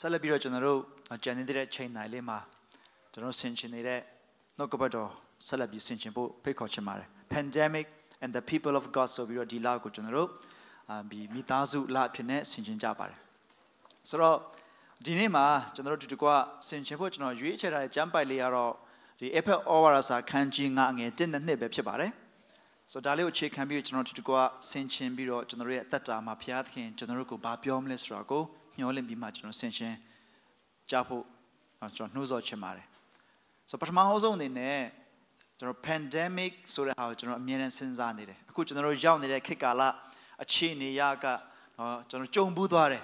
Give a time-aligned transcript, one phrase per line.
[0.00, 0.80] ဆက်လက်ပြီးတော့ကျွန်တော်တို့
[1.24, 2.38] ကြံနေတဲ့ချိန်တိုင်းလေးမှာ
[3.12, 4.00] ကျွန်တော်ဆင်ခြင်နေတဲ့
[4.58, 5.10] နှုတ်ကပတ်တော်
[5.46, 7.86] ဆက်လက်ပြီးဆင်ခြင်ဖို့ဖိတ်ခေါ်ချင်ပါတယ် pandemic
[8.22, 10.28] and the people of god ဆိုပြီးတော့ဒီလကိုကျွန်တော်တို့
[10.90, 13.18] အာဒီမိသားစုလအဖြစ်နဲ့ဆင်ခြင်ကြပါတယ်
[14.08, 14.36] ဆိုတော့
[15.04, 16.28] ဒီနေ့မှာကျွန်တော်တို့ဒီတကွ
[16.68, 18.72] ဆင်ခြင်ဖို့ကျွန်တော်ရွေးချယ်ထားတဲ့ကျမ်းပိုက်လေးကတော့
[19.18, 22.10] ဒီ Apple Over စာခန်းကြီး9ငယ်1နဲ့2ပဲဖြစ်ပါတယ်
[22.92, 24.34] ဆိုတော့ဒါလေးကိုအခြေခံပြီးကျွန်တော်တို့ဒီတကွ
[24.70, 28.42] ဆင်ခြင်ပြီးတော့ကျွန်တော်တို့ရဲ့အသက်တာမှာဘုရားသခင်ကျွန်တော်တို့ကိုဘာပြောမလဲဆိုတာကို
[28.76, 29.94] မျှော်လင့်ပြီးမှကျွန်တော်ဆင်ခြင်
[30.90, 31.24] ကြဖို့
[31.96, 32.86] ကျွန်တော်နှိုးဆော်ချင်ပါတယ်
[33.70, 34.78] ဆိုတော့ပထမဆုံးအနေနဲ့
[35.62, 39.82] ကျွန်တော် pandemic ဆိုတဲ့ဟာကိုကျွန်တော်အမြဲတမ်းစဉ်းစားနေတယ်အခုကျွန်တော်တို့ရောက်နေတဲ့ခေတ်ကာလ
[40.42, 41.26] အခြေအနေရက
[41.78, 43.02] နော်ကျွန်တော်ကြုံဘူးသွားတယ်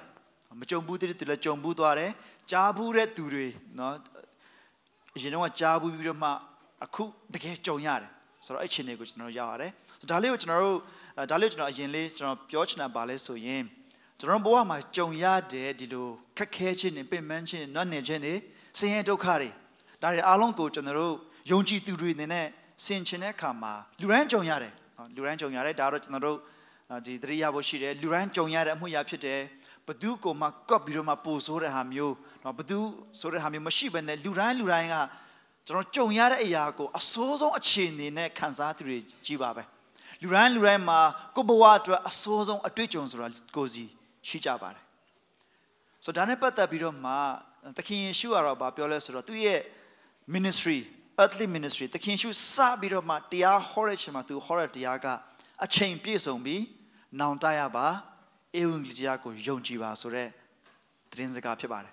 [0.60, 2.10] မကြုံဘူးတဲ့သူလည်းကြုံဘူးသွားတယ်
[2.50, 3.46] ကြားဘူးတဲ့သူတွေ
[3.78, 3.94] နော်
[5.16, 6.30] အရင်တော့ကြားဘူးပြီးတော့မှ
[6.84, 8.10] အခုတကယ်ကြုံရတယ်
[8.44, 9.72] ဆိုတော့အဲ့အခြေအနေကိုကျွန်တော်ရောက်ရတယ်
[10.10, 10.78] ဒါလေးကိုကျွန်တော်တို့
[11.30, 13.62] ဒါလေးကိုကျွန်တော်အရင်လေးကျွန်တော်ပြောချင်တာပါလဲဆိုရင်
[14.18, 16.06] ကျွန်တော်ဘဝမှာကြုံရတဲ့ဒီလို
[16.36, 18.34] ခက်ခဲခြင်းတွေပင်ပန်းခြင်းတွေနွမ်းနယ်ခြင်းတွေ
[18.78, 19.48] ဆင်းရဲဒုက္ခတွေ
[20.02, 21.14] ဒါတွေအားလုံးကိုကျွန်တော်တို့
[21.50, 22.46] ယုံကြည်သူတွေအနေနဲ့
[22.84, 26.38] ဆင်ခြင်တဲ့အခါမှာလူရန်ကြုံရတယ်နော်လူရန်ကြုံရတယ်ဒါတော့ကျွန်တော်တို့
[27.06, 29.40] ဒီတရိယာဖို့ရှိတယ်လူရန်ကြုံရတဲ့အမှုရာဖြစ်တယ်
[29.86, 32.78] ဘသူကိုမှကော့ပြီးတော့မှပို့ဆိုးတဲ့ဟာမျိုးနော်ဘသူ
[33.20, 34.96] ဆိုတဲ့ဟာမျိုးမရှိဘဲနဲ့လူတိုင်းလူတိုင်းက
[35.66, 39.62] ကျွန်တော်ကြုံရတဲ့အရာကိုအစိုးဆုံးအခြေအနေနဲ့ခံစားသူတွေကြီးပါပဲ
[40.22, 41.00] လူတိုင်းလူတိုင်းမှာ
[41.36, 43.84] ကိုယ့်ဘဝအတွက်အစိုးဆုံးအတွေ့အကြုံဆိုတာကိုယ်စီ
[44.28, 44.84] ရှိကြပါတယ်
[46.04, 47.12] ဆိုတော့ဒါနဲ့ပတ်သက်ပြီးတော့မှ
[47.76, 49.60] သခင်ယေရှုကတော့ဗာပြောလဲဆိုတော့သူ့ရဲ့
[50.34, 50.80] ministry
[51.22, 55.06] earthly ministry သခင်ယေရှုစပြီးတော့မှတရားဟောတဲ့ချိန်မှာသူဟောတဲ့တရားက
[55.64, 56.62] အချိန်ပြည့်စုံပြီး
[57.20, 57.86] နောင်တရပါ
[58.60, 60.28] ဧဝံဂေလိတရားကိုယုံကြည်ပါဆိုတဲ့
[61.10, 61.92] သတင်းစကားဖြစ်ပါတယ်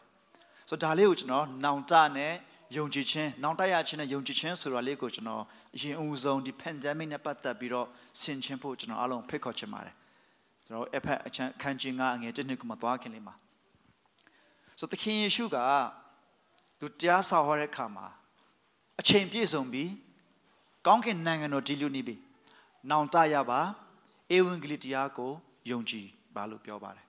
[0.70, 2.34] ဆိုတော့ဒါလေးကိုကျွန်တော်နောင်တနဲ့
[2.78, 5.44] ယုံကြည်ခြင်းနောင်တရခြင်းနဲ့ယုံကြည်ခြင်းဆိုတာလေးကိုကျွန်တော်
[5.76, 7.88] အရင်ဦးဆုံးဒီ pandemic နဲ့ပတ်သက်ပြီးတော့
[8.22, 9.96] ဆင်ခြင်ဖို့ကျွန်တော်အားလုံးဖိတ်ခေါ်ချင်ပါတယ်
[10.66, 13.36] ကျွန်တော်အဖက်အချမ်းခန်းချင်းကအငယ်တစ်နှစ်ကမှသွားခင်လေးမှာ
[14.80, 15.58] ဆိုသခင်ယေရှုက
[16.80, 18.08] သူတရားဆောင်ဟောတဲ့အခါမှာ
[19.00, 19.92] အချိန်ပြည့်စုံပြီး
[20.88, 22.16] ကောင်းကင်နိုင်ငံတော်ဒီလူနေပြီ
[22.90, 23.62] နောင်တရပါ
[24.36, 25.32] ဧဝံဂေလိတရားကို
[25.70, 27.06] ယုံကြည်ပါလို့ပြောပါတယ်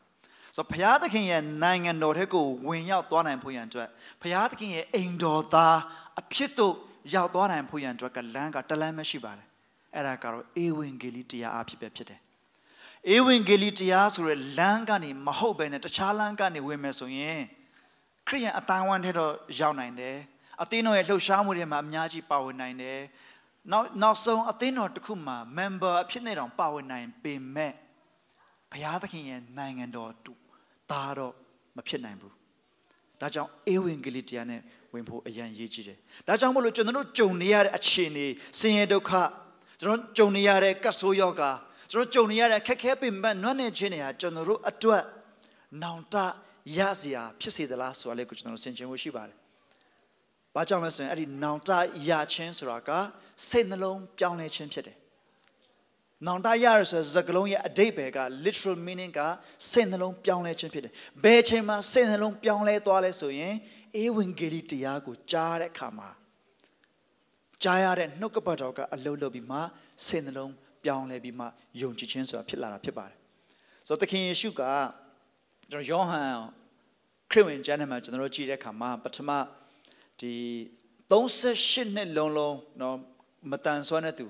[0.56, 3.88] ဆိုတော့ဘုရားသခင်ရဲ့နိုင်ငံတော်ထက်ကိုဝင်ရောက်သွားနိုင်ဖို့ရန်အတွက်
[4.22, 5.78] ဘုရားသခင်ရဲ့အိမ်တော်သား
[6.20, 6.74] အဖြစ်သို့
[7.14, 9.46] ရောက်သွားနိုင်ဖို့ရန်အတွက်ကလမ်းကတလမ်းမရှိပါတယ်
[9.94, 12.20] အဲ့ဒါကတော့ဧဝံဂေလိတရားအဖြစ်ပဲဖြစ်တယ်
[13.14, 17.40] ဧဝံဂေလိတရားဆိုရယ်လမ်းကနေမဟုတ်ဘဲနဲ့တခြားလမ်းကနေဝင်မယ်ဆိုရင်
[18.26, 20.16] ခရိယန်အတိုင်းဝမ်ထဲတော့ရောက်နိုင်တယ်
[20.62, 23.00] အသင်းတော်ရဲ့လှုပ်ရှားမှုတွေမှာအများကြီးပါဝင်နိုင်တယ်
[23.72, 27.72] နောက်နောက်ဆုံးအသင်းတော်တစ်ခုမှာ member အဖြစ်နဲ့တောင်ပါဝင်နိုင်ပေမဲ့
[28.70, 30.32] ဘုရားသခင်ရဲ့နိုင်ငံတော်တူ
[30.90, 31.34] ဒါတော့
[31.76, 32.34] မဖြစ်နိုင်ဘူး
[33.20, 34.60] ဒါကြောင့်ဧဝံဂေလိတရားနဲ့
[34.92, 38.26] ဝင်ဖို့အရန်ရေးကြည့်တယ်ဒါကြောင့်မို့လို့ကျွန်တော်တို့ကြုံနေရတဲ့အခြေအနေ
[38.60, 39.12] ဆင်းရဲဒုက္ခ
[39.80, 41.50] ကျွန်တော်ကြုံနေရတဲ့ကတ်ဆိုးယောဂါ
[41.90, 45.02] ကျွန်တော်ကြုံနေရတဲ့ခက်ခဲပင်ပန်းနွမ်းနယ်ခြင်းတွေဟာကျွန်တော်တို့အတွက်
[45.82, 46.16] နောင်တ
[46.78, 49.36] ရစရာဖြစ်စေသလားဆိုတာလေးကိုကျွန်တော်တို့ဆင်ခြင်ဖို့ရှိပါတယ်။
[50.56, 51.70] ဘာကြောင့်လဲဆိုရင်အဲ့ဒီနောင်တ
[52.08, 52.90] ရခြင်းဆိုတာက
[53.48, 54.96] စိတ်နှလုံးပြောင်းလဲခြင်းဖြစ်တယ်။
[56.26, 59.20] နောင်တရရဆိုစကားလုံးရဲ့အဓိပ္ပာယ်က literal meaning က
[59.70, 60.92] စိတ်နှလုံးပြောင်းလဲခြင်းဖြစ်တယ်။
[61.24, 63.54] ဘယ်ချိန်မှာစိတ်နှလုံးပြောင်းလဲသွားလဲဆိုရင်
[64.02, 66.08] ဧဝံဂေလိတရားကိုကြားတဲ့အခါမှာ
[67.62, 69.58] ကြားရတဲ့နှုတ်ကပတ်တော်ကအလုံးလုံးပြီးမှ
[70.06, 70.52] စိတ်နှလုံး
[70.84, 71.46] ပြောင်းလဲပြီးမှ
[71.80, 73.16] ယုံကြည်ခြင်းဆိုတာဖြစ်လာတာဖြစ်ပါတယ်။
[73.86, 74.62] ဆိုတော့သခင်ယေရှုက
[75.70, 76.30] ကျွန်တော်ယောဟန်
[77.30, 79.30] ခရစ်ဝင်ကျမ်းထဲမှာကျွန်တော်တို့ကြည့်တဲ့အခါမှာပထမ
[80.20, 80.34] ဒီ
[81.10, 82.96] 38နှစ်လုံးလုံးနော်
[83.50, 84.26] မတန်ဆွမ်းတဲ့သူ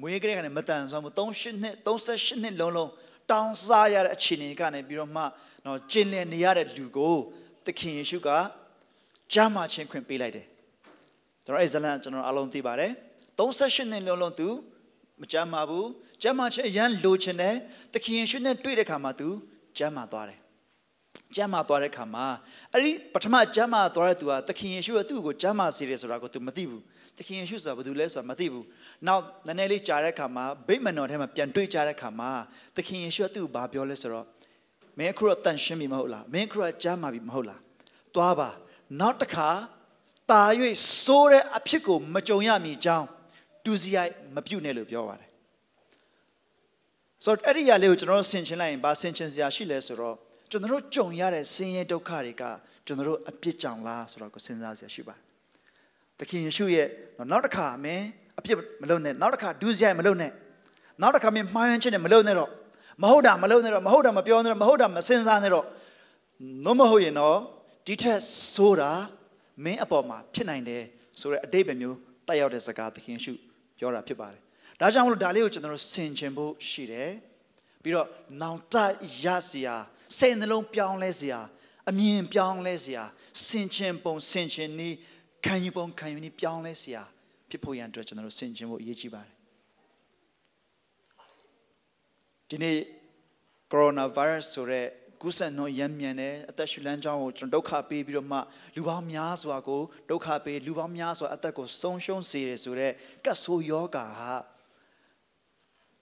[0.00, 2.90] မွေးကလေးကလည်းမတန်ဆွမ်းဘူး38နှစ်38နှစ်လုံးလုံး
[3.30, 5.22] တောင်းစားရတဲ့အခြေအနေကနေပြီးတော့မှ
[5.66, 7.16] နော်ကျင်လည်နေရတဲ့လူကို
[7.66, 8.28] သခင်ယေရှုက
[9.32, 10.46] ကြားမှာချင်းခွင့်ပေးလိုက်တယ်
[11.44, 12.92] ကျွန်တော်အဲဇလန်ကျွန်တော်အလုံးသိပါတယ်
[13.38, 14.48] 38နှစ်လုံးလုံးသူ
[15.20, 15.88] မကြမ်းပါဘူး
[16.22, 17.54] ကြမ်းမှချင်းအရန်လိုချင်တယ်
[17.92, 19.28] သခင်ယေရှုနဲ့တွေ့တဲ့ခါမှာသူ
[19.78, 20.41] ကြမ်းမှသွားတယ်
[21.36, 22.26] ကျမ်းမာသွားတဲ့ခါမှာ
[22.72, 26.82] အဲ့ဒီပထမကျမ်းမာသွားတဲ့သူကသခင်ယေရှုကသူ့ကိုကျမ်းမာစေတယ်ဆိုတာကိုသူမသိဘူး
[27.16, 28.66] သခင်ယေရှုဆိုတာဘာလို့လဲဆိုတာမသိဘူး
[29.06, 32.30] နောက်နည်းနည်းလေးကြာတဲ့ခါမှာဗိမ္မာန်တော်ထဲမှာပြန်တွေ့ကြတဲ့ခါမှာ
[32.76, 34.26] သခင်ယေရှုကသူ့ကိုဘာပြောလဲဆိုတော့
[34.98, 37.60] မင်းအခုတော့တန်ရှင်းပြီမဟုတ်လားမင်းအခုတော့ကျမ်းမာပြီမဟုတ်လား
[38.14, 38.50] သွားပါ
[39.00, 39.48] နောက်တစ်ခါ
[40.30, 40.42] တာ၍
[41.04, 43.06] စိုးတဲ့အဖြစ်ကိုမကြုံရမည်ကြောင်း
[43.64, 45.30] တူစီရိုက်မပြုတ်နဲ့လို့ပြောပါတယ်
[47.24, 50.16] ဆိုတော့အဲ့ဒီຢာလေးကိုကျွန်တော်ဆင်ခြင်လိုက်ရင်ဘာဆင်ခြင်စရာရှိလဲဆိုတော့
[50.52, 52.42] ကျွန်တော်တို့ကြုံရတဲ့ဆင်းရဲဒုက္ခတွေက
[52.86, 55.22] ကျွန်တော်တို့အပြစ်ကြောင့်လားဆိုတော့ကိုစဉ်းစားစရာရှိပါတယ်။
[56.18, 56.86] သခင်ယေရှုရဲ့
[57.30, 58.04] နောက်တစ်ခါမင်း
[58.38, 60.30] အပြစ်မလုပ်နဲ့နောက်တစ်ခါဒုစရိုက်မလုပ်နဲ့
[61.02, 62.50] နောက်တစ်ခါမင်းမှားယွင်းခြင်းနဲ့မလုပ်နဲ့တော့
[63.02, 65.66] မဟုတ်တာမလုပ်နဲ့တော့မဟုတ်တာမပြောနဲ့တော့မဟုတ်တာမစင်စားနဲ့တော့
[66.64, 67.36] နော်မဟုတ်ရင်တော့
[67.86, 68.18] ဒီထက်
[68.54, 68.90] ဆိုတာ
[69.64, 70.82] မင်းအပေါ်မှာဖြစ်နိုင်တယ်
[71.20, 71.96] ဆိုတဲ့အတိတ်ပဲမျိုး
[72.26, 73.32] တက်ရောက်တဲ့စကားသခင်ရှု
[73.78, 74.40] ပြောတာဖြစ်ပါတယ်
[74.80, 77.10] ဒါကြောင့်မလို့ဒါလေးကိုကျွန်တော်တို့ဆင်ခြင်ဖို့ရှိတယ်
[77.82, 78.08] ပြီးတော့
[78.42, 78.74] နောင်တ
[79.24, 79.76] ရစရာ
[80.18, 81.40] စိတ်နှလုံးပြောင်းလဲစရာ
[81.90, 83.04] အမြင်ပြောင်းလဲစရာ
[83.46, 84.96] ဆင်ခြင်ပုံဆင်ခြင်နည်း
[85.44, 87.02] ခံယူပုံခံယူနည်းပြောင်းလဲစရာ
[87.48, 89.34] ဖြစ်ဖို့ရန်အတွက်ကျွန်တော်တို့ဆင်ခြင်ဖို့အရေးကြီးပါတယ်
[92.48, 92.76] ဒီနေ့
[93.72, 94.86] ကိုရိုနာဗိုင်းရပ်စ်ဆိုတဲ့
[95.22, 98.38] ကူးစက်နှုန်းရမ်းမြန်တယ်အသက်ရှူလန်းကြောင်းကိုကျွန်တော်ဒုက္ခပေးပြီးတော့မှ
[98.76, 102.94] လူပေါင်းများစွာကိုဒုက္ခပေးလူပေါင်းများစွာအသက်ကိုဆုံးရှုံးစေတယ်ဆိုတော့
[103.24, 104.34] ကတ်ဆိုးယောဂါဟာ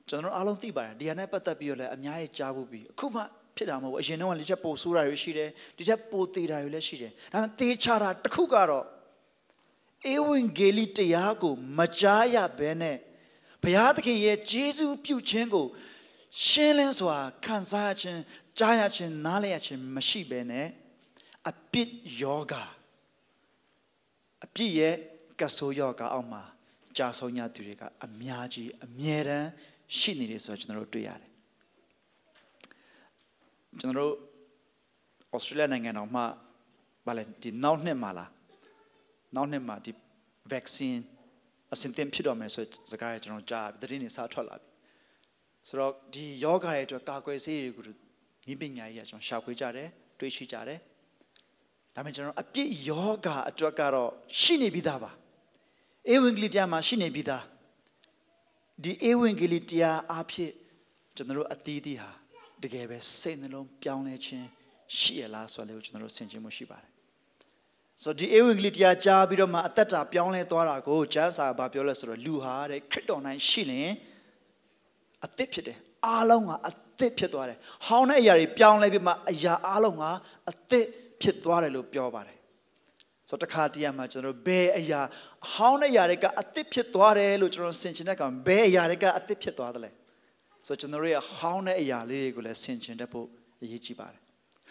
[0.09, 3.23] ကျွန်တော်အားလုံးသိပါတယ်ဒီဟာနဲ့ပတ်သက်ပြီးတော့လည်းအများကြီးကြားဖို့ပြီးအခုမှ
[3.57, 8.85] ဖြစ်တာမဟုတ်ဘူးအရင်တော့လည်းချက်ပိုဆိုးတာတွေရှိတယ်ဒီချက်ပိုသေးတာတွေလည်းရှိတယ်ဒါပေမဲ့သေချာတာတစ်ခုကတော့
[10.13, 12.97] ဧဝံဂေလိတရားကို မကြားရဘဲနဲ့
[13.63, 15.67] ဘုရားသခင်ရဲ့ဂျေဇုပြုခြင်းကို
[16.47, 18.21] ရှင်းလင်းစွာခံစားရခြင်း
[18.59, 20.67] ကြားရခြင်းနားလည်ရခြင်းမရှိဘဲနဲ့
[21.49, 22.55] အပြစ်ယောဂ
[24.45, 24.95] အပြစ်ရဲ့
[25.41, 26.43] ကဆိုးယောဂအောက်မှာ
[26.97, 29.49] ကြာဆုံးရသူတွေကအများကြီးအမြဲတမ်း
[29.99, 31.30] ရှိနေတယ်ဆိုတော့ကျွန်တော်တို့တွေ့ရတယ်
[33.79, 34.15] ကျွန်တော်တို့
[35.35, 36.23] ဩစတြေးလျနိုင်ငံတော်မှ
[37.07, 38.31] ဗာလဲဒီနောက်နှစ်မှာလား
[39.37, 39.93] နောက်နှစ်မှာဒီ
[40.53, 41.03] vaccine
[41.73, 44.67] အစင်တင်ဖြစ်တော့မယ်ဆိုစကားရကျွန်တော်ကြားပြီသတင်းတွေစထွက်လာပြီ
[45.69, 47.85] ဆိုတော့ဒီယောဂရဲ့အတွက်ကာကွယ်ဆေးတွေကို
[48.53, 49.89] ဤပညာကြီးကကျွန်တော်ရှာဖွေကြတယ်
[50.19, 50.79] တွေးရှိကြတယ်
[51.95, 55.11] ဒါပေမဲ့ကျွန်တော်အပြစ်ယောဂအတွက်ကတော့ရှိနေပြီးသားပါ
[56.13, 57.45] ဧဝံဂေလိတရားမှာရှိနေပြီးသား
[58.83, 60.51] ဒီဧဝံဂေလိတရားအဖြစ်
[61.17, 62.11] ကျွန်တော်တို့အသီးသီးဟာ
[62.63, 64.47] တကယ်ပဲစိတ်နှလုံးပြောင်းလဲခြင်း
[64.99, 66.91] ရှိရလားဆိုတော့ကျွန်တော်တို့ဆင်ခြင်မှုရှိပါတယ်
[68.03, 73.91] ဆိုတော့ဒီဧဝံဂေလိတရားကြားပြီးတော့မှအသက်တာပြောင်းလဲသွားတာကိုကျမ်းစာဘာပြောလဲဆိုတော့လူဟာတဲ့ခရစ်တော်နိုင်ရှိလင်
[75.25, 80.05] အသစ်ဖြစ်တယ်အားလုံးကအသစ်ဖြစ်သွားတယ်ဟောင်းတဲ့အရာတွေပြောင်းလဲပြီးမှအရာအားလုံးက
[80.51, 80.87] အသစ်
[81.23, 82.39] ဖြစ်သွားတယ်လို့ပြောပါတယ်
[83.29, 85.01] ဆိုတော့တခါတည်းမှာကျွန်တော်ဘယ်အရာ
[85.53, 89.91] ဟောင်းတဲ့အရာတွေကအသစ်ဖြစ်သွားတယ်လို့ကျွန်တော်ဆင်ခြင်တဲ့ကောင်ဘယ်အရာတွေကအသစ်ဖြစ်သွားတယ်လဲ
[90.67, 93.27] ဆိုတော့ကျွန်တော်ရဲ့ဟောင်းတဲ့အရာလေးတွေကိုလည်းဆင်ခြင်တတ်ဖို့
[93.63, 94.21] အရေးကြီးပါတယ်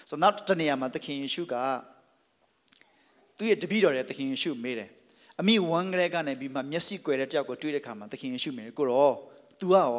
[0.09, 1.55] ဆိုတော့နောက်တစ်နေရာမှာသခင်ယေရှုက
[3.37, 4.89] သူ့ရဲ့တပည့်တော်ရဲ့သခင်ယေရှုမေးတယ်
[5.39, 9.15] အမိဝမ်းကလေးကနေပြီးမှမျက်စိကွယ်တဲ့တယောက်ကိုတွေ့တဲ့အခါမှာသခင်ယေရှုမေးတယ်ကိုတော့
[9.59, 9.89] तू ကရော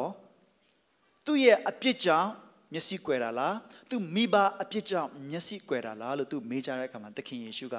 [1.25, 2.29] သူ့ရဲ့အပြစ်ကြောင့်
[2.73, 3.55] မျက်စိကွယ်တာလား
[3.89, 7.75] သူမိဘအပြစ်ကြောင့်မျက်စိကွယ်တာလားလို့သူမေးကြတဲ့အခါမှာသခင်ယေရှုက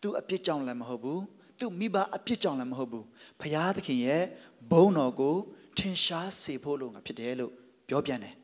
[0.00, 1.22] သူအပြစ်ကြောင့်လည်းမဟုတ်ဘူး
[1.60, 3.04] သူမိဘအပြစ်ကြောင့်လည်းမဟုတ်ဘူး
[3.40, 4.22] ဖခင်သခင်ရဲ့
[4.70, 5.36] ဘုန်းတော်ကို
[5.78, 7.52] ထင်ရှားစေဖို့လို့ငါဖြစ်တယ်လို့
[7.88, 8.34] ပြောပြန်တယ်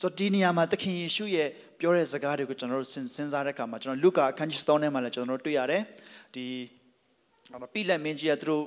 [0.00, 1.48] ဆိုဒီနေရာမှာသခင်ယေရှုရဲ့
[1.80, 5.82] ပြောတဲ့စကားတွေကိုကျွန်တော်တို့စဉ်းစားတဲ့အခါမှာကျွန်တော်လုကာအခန်းကြီး7ထဲမှာလည်းကျွန်တော်တို့တွေ့ရတယ်
[6.34, 6.46] ဒီ
[7.74, 8.64] ပိလက်မင်းကြီးကသူတို့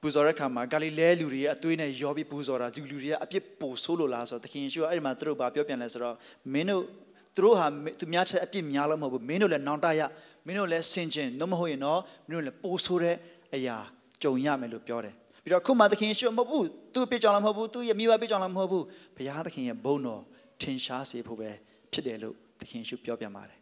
[0.00, 6.16] ပူဇော်တဲ့ခါမှာဂါလိလဲလူတွေရဲ့အသွေးနဲ့ရောပြီးပူဇော်တာဒီလူတွေကအပြစ်ပိုဆိုးလို့လားဆိုတော့သခင်ယေရှုကအဲ့ဒီမှာသူတို့ဘာပြောပြန်လဲဆိုတော့
[6.52, 6.82] မင်းတို့
[7.34, 7.66] သူတို့ဟာ
[8.00, 10.00] သူများချက်အပြစ်များလို့မဟုတ်ဘူးမင်းတို့လည်းနောင်တရ
[10.46, 13.16] မင်းတို့လည်းဆင်ခြင်တော့မဟုတ်ရင်တော့မင်းတို့လည်းပိုဆိုးတဲ့
[13.54, 13.76] အရာ
[14.22, 18.84] ကြုံရမယ်လို့ပြောတယ် ပြီးတော့ခုမှသခင်ယေရှုမဟုတ်ဘူးသူ့ပြစ်ကြောင်လည်းမဟုတ်ဘူးသူ့ရဲ့မိဘပြစ်ကြောင်လည်းမဟုတ်ဘူး
[19.16, 20.22] ဘုရားသခင်ရဲ့ဘုန်းတော်
[20.60, 21.50] ထင်ရှားစေဖို့ပဲ
[21.92, 23.58] ဖြစ်တယ်လို့သခင်ယေရှုပြောပြပါတယ်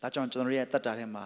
[0.00, 1.24] ဒါကြောင့်ကျွန်တော်ရဲ့တတ်တာထဲမှာ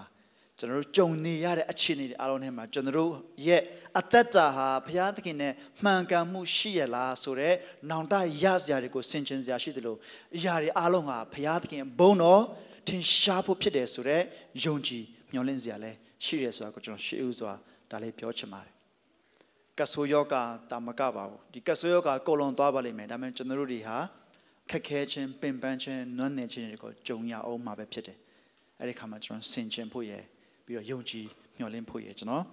[0.59, 3.12] ကျွန်တော်တို့ကြုံနေရတဲ့အခြေအနေတွေအားလုံးထဲမှာကျွန်တော်တို့
[3.47, 3.62] ရဲ့
[3.99, 5.53] အသက်တာဟာဘုရားသခင်နဲ့
[5.83, 7.56] မှန်ကန်မှုရှိရလားဆိုတော့
[7.91, 9.99] နောင်တရစရာတွေကိုဆင်ခြင်စရာရှိတယ်လို့
[10.37, 12.43] အရာတွေအားလုံးဟာဘုရားသခင်ဘုန်းတော်
[12.89, 14.25] ထင်ရှားဖို့ဖြစ်တယ်ဆိုတော့
[14.65, 17.53] ယုံကြည်မျှော်လင့်စရာလည်းရှိတယ်ဆိုတာကိုကျွန်တော်ရှေ့ဦးစွာ
[17.91, 18.80] ဒါလေးပြောချင်ပါတယ်
[19.81, 20.34] ကဆိုယောဂ
[20.70, 23.96] တာမကပါဘူးဒီကဆိုယောဂကိုလွန်သွားပါလိမ့်မယ်ဒါပေမဲ့ကျွန်တော်တို့တွေဟာ
[24.70, 28.19] ခက်ခဲခြင်းပင်ပန်းခြင်းနွမ်းနယ်ခြင်းတွေကိုကြုံရအောင်မှာပဲဖြစ်တယ်
[28.79, 30.22] အဲ့ဒီခါမှာကျွန်တော်ဆင်ခြင်ဖို့ရယ်
[30.65, 32.44] ပြီးတော့ယုံကြည်မျှော်လင့်ဖို့ရကျွန်တော်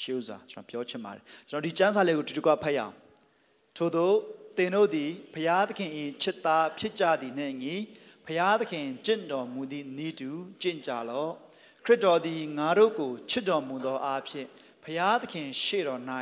[0.00, 2.94] ရှေးဥစွာကျွန်တော်ပြောချင်ပါတယ်ကျွန်တော်ဒီကျမ်းစာလေးကိုတူတူကဖတ်ရအောင်
[3.76, 4.10] ထို့သော
[4.56, 5.90] သင်တို့သည်ဘုရားသခင်၏
[6.22, 7.74] ချစ်သားဖြစ်ကြသည်နှင့်ညီ
[8.26, 10.30] ဘုရားသခင်ကျင့်တော်မူသည့်ဤတူ
[10.62, 11.32] ကျင့်ကြလော့
[11.84, 14.48] ခရစ်တော်သည်ငါတို့ကိုချစ်တော်မူသောအားဖြင့်
[14.84, 16.00] ဘုရားသခင်ရှေ့တော်၌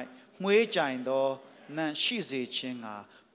[0.42, 1.26] မှွေးကြိုင်သော
[1.76, 2.86] နံရှိစေခြင်းက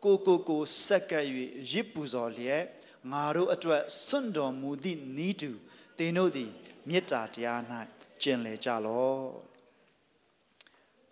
[0.04, 1.26] ကိုကိုကိုစက္ကပ်၍
[1.72, 2.64] ရစ်ပူဇော်လျက်
[3.12, 5.52] ငါတို့အတွက်စွန့်တော်မူသည့်ဤတူ
[5.98, 6.52] သင်တို့သည်
[6.90, 7.62] မေတ္တာတရား၌
[8.22, 9.22] ကျင်လည်ကြလော့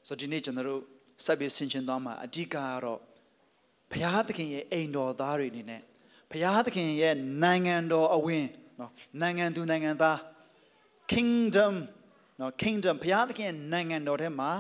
[0.08, 0.82] ဆိုဒီနေ့ကျွန်တော်တို့
[1.25, 3.00] ဆက်ပြီးဆင်ခြင်သွားမှာအဓိကကတော့
[3.91, 5.82] ဘုရားသခင်ရဲ့အိမ်တော်သားတွေအနေနဲ့
[6.32, 8.46] ဘုရားသခင်ရဲ့နိုင်ငံတော်အဝင်
[8.80, 8.91] နော်
[9.22, 10.18] နိုင်ငံသူနိုင်ငံသား
[11.12, 11.74] kingdom
[12.41, 14.51] နော် kingdom ဘုရားသခင်ရဲ့နိုင်ငံတော်ထဲမှာ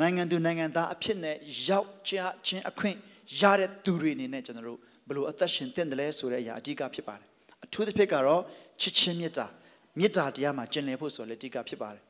[0.00, 1.36] နိုင်ငံသူနိုင်ငံသားအဖြစ်နဲ့
[1.68, 2.14] ရောက်ကြ
[2.46, 2.96] ခြင်းအခွင့်
[3.40, 7.26] ရတဲ့သူတွေအနေနဲ့ကျွန်တော်တို့ဘယ်လိုအသက်ရှင်သင့်တယ်လဲဆိုတဲ့အရာအဓိကဖြစ်ပါတယ်
[7.64, 8.42] အထူးသဖြင့်ကတော့
[8.80, 9.46] ချစ်ချင်းမေတ္တာ
[9.98, 12.02] မေတ္တာတရားမှာကျင့်လည်ဖို့ဆိုလည်းအဓိကဖြစ်ပါတယ်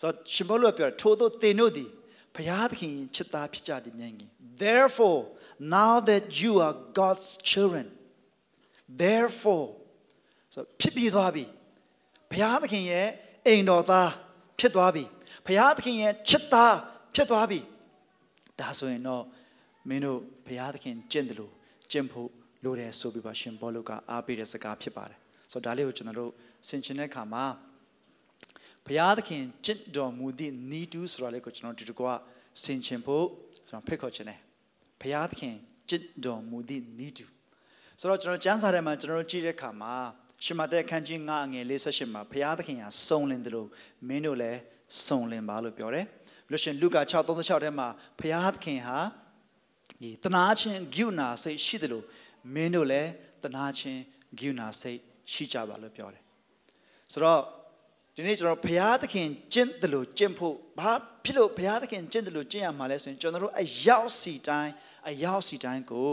[0.00, 1.90] ဆိုတော့ရှင်ဘောလို့ပြောထို့သောသင်တို့သည်
[2.36, 4.30] ဘုရားသခင်ချစ်သားဖြစ်ကြသည်ဉာဏ်ကြီး
[4.64, 5.20] therefore
[5.76, 7.86] now that you are God's children
[9.02, 9.68] therefore
[10.54, 11.44] ဆိုဖြစ်ပြီးသွားပြီ
[12.30, 13.08] ဘုရားသခင်ရဲ့
[13.46, 14.10] အိမ်တော်သား
[14.58, 15.04] ဖြစ်သွားပြီ
[15.46, 16.76] ဘုရားသခင်ရဲ့ချစ်သား
[17.14, 17.60] ဖြစ်သွားပြီ
[18.60, 19.24] ဒါဆိုရင်တော့
[19.88, 21.52] မင်းတို့ဘုရားသခင်ကျင့်တယ်လို့
[21.90, 22.28] ကျင့်ဖို့
[22.64, 25.18] လိုတယ်ဆိုပြီးပါရှင်ဘောလုကအားပေးတဲ့စကားဖြစ်ပါတယ်
[25.52, 26.32] ဆိုတော့ဒါလေးကိုကျွန်တော်တို့
[26.68, 27.44] ဆင်ခြင်တဲ့အခါမှာ
[28.86, 32.06] ဘုရားသခင်ကျင့်တော်မူသည့်ဤတူးဆိုတာလေးကိုကျွန်တော်ဒီတကွ
[32.62, 33.26] ဆင်ခြင်ဖို့
[33.68, 34.40] ကျွန်တော်ဖိတ်ခေါ်ခြင်းတယ်
[35.00, 35.54] ဘုရားသခင်
[35.88, 37.30] ကျင့်တော်မူသည့်ဤတူး
[38.00, 39.94] ဆိုတော့ကျွန်တော်ကျမ်းစာထဲမှာကျွန်တော်တို့ကြည့်တဲ့အခါမှာ
[40.44, 43.68] ရှမသက်ခန်းကြီး9အငယ်58မှာဘုရားသခင်ဟာစုံလင်တယ်လို့
[44.08, 44.60] မင်းတို့လည်း
[45.06, 46.06] စုံလင်ပါလို့ပြောတယ်
[46.48, 48.98] ပြီးလို့ရှိရင်လူကာ6:36ထဲမှာဘုရားသခင်ဟာ
[50.00, 52.04] ဒီတနာချင်းဂုဏစိတ်ရှိတယ်လို့
[52.54, 53.10] မင်းတို့လည်း
[53.44, 54.02] တနာချင်း
[54.38, 54.98] ဂုဏစိတ်
[55.32, 56.22] ရှိကြပါလို့ပြောတယ်
[57.12, 57.40] ဆိုတော့
[58.14, 60.92] ဒီနေ့ကျွန်တော်ဘုရားသခင်ကျင့်တယ်လို့ကျင့်ဖို့ဘာ
[61.24, 64.72] ဖြစ်လို့ဘုရားသခင်ကျင့်တယ်လို့ကျင့်ရမှာလဲဆိုရင်ကျွန်တော်တို့အရောက်စီတိုင်း
[65.08, 66.12] အရောက်စီတိုင်းကို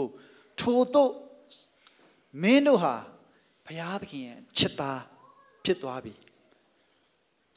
[0.60, 1.12] ထိုတို့
[2.42, 2.96] မင်းတို့ဟာ
[3.66, 5.00] ဘုရားသခင်ရဲ့ချစ်သား
[5.64, 6.14] ဖြစ်သွားပြီ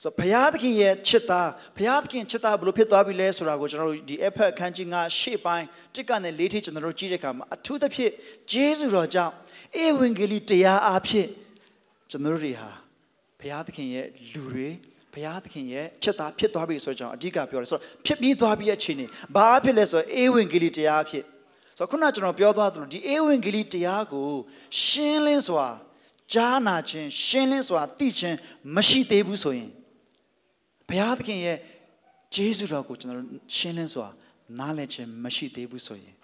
[0.04, 8.12] ဆိုဘုရားသခင်ရဲ့ချစ်သားဘုရားသခင်ချစ်သားဘယ်လိုဖြစ်သွားပြီလဲဆိုတာကိုကျွန်တော်တို့ဒီအဖက်အခန်းကြီး9ရှေ့ပိုင်းတစ်ကနေလေးထိကျွန်တော်တို့ကြည့်တဲ့အခါမှာအထူးသဖြင့်
[8.52, 9.34] ဂျေဇုတော်ကြောင့်
[9.84, 11.28] ဧဝံဂေလိတရားအားဖြင့်
[12.12, 12.70] ကျွန်တော်တို့တွေဟာ
[13.40, 14.70] ဘုရားသခင်ရဲ့လူတွေ
[15.14, 21.24] ဘုရားသခင်ရဲ့ချစ်သားဖြစ်သွားပြီဆိုတော့အဓိကပြောတယ်ဆိုတော့ဖြစ်ပြီးသွားပြီရဲ့အခြေအနေဘာဖြစ်လဲဆိုတော့ဧဝံဂေလိတရားအဖြစ်
[21.78, 24.30] ဆိုတော့ခုနကျွန်တော်ပြောသွားသလိုဒီဧဝံဂေလိတရားကို
[24.84, 25.68] ရှင်းလင်းစွာ
[26.34, 28.38] ကြားနာခြင်းရှင်းလင်းစွာသိခြင်း
[28.76, 29.72] မရှိသေးဘူးဆိုရင်
[30.88, 31.58] ဘုရားသခင်ရဲ့
[32.36, 34.08] ဂျေဇုတော်ကိုကျွန်တော်တို့ရှင်းလင်းစွာ
[34.60, 36.16] နားလည်ခြင်းမရှိသေးဘူးဆိုရင်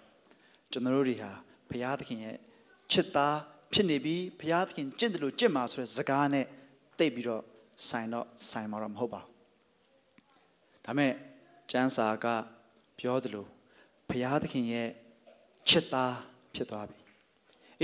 [0.70, 1.30] ကျွန်တော်တို့တွေဟာ
[1.70, 2.36] ဘုရားသခင်ရဲ့
[2.90, 3.36] ချစ်သား
[3.72, 6.46] ဖြစ်နေပြီးဘုရားသခင်ကျင့်တယ်လို့ကျင့်မှာဆိုတဲ့စကားနဲ့
[6.98, 7.42] တိတ်ပြီးတော့
[7.88, 9.32] ဆိုင်တော့ဆိုင်မှာတော့မဟုတ်ပါဘူး
[10.84, 11.12] ဒါမဲ့
[11.70, 12.26] ကျမ်းစာက
[12.98, 13.46] ပြောသလို
[14.08, 14.88] ဘုရားသခင်ရဲ့
[15.68, 16.14] ချစ်သား
[16.54, 17.01] ဖြစ်သွားပြီ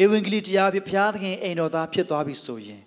[0.02, 2.82] ဧဝံဂေလိတရားဖြစ်ဘုရားသခင်အိမ်တော်သားဖြစ်သွားပြီဆိုရင်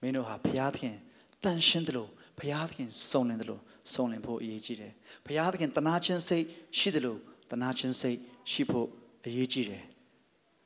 [0.00, 0.96] မင်းတို့ဟာဘုရားသခင်
[1.44, 3.60] တန်ရှင်းတယ်လို့ဘုရားသခင်စုံလင်တယ်လို့
[3.92, 4.92] စုံလင်ဖို့အရေးကြီးတယ်
[5.26, 6.44] ဘုရားသခင်တနာချင်းစိတ်
[6.78, 7.18] ရှိတယ်လို့
[7.50, 8.18] တနာချင်းစိတ်
[8.50, 8.88] ရှိဖို့
[9.26, 9.82] အရေးကြီးတယ်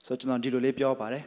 [0.07, 1.25] ဆိုတော့ကျွန်တော်ဒီလိုလေးပြောပါတယ်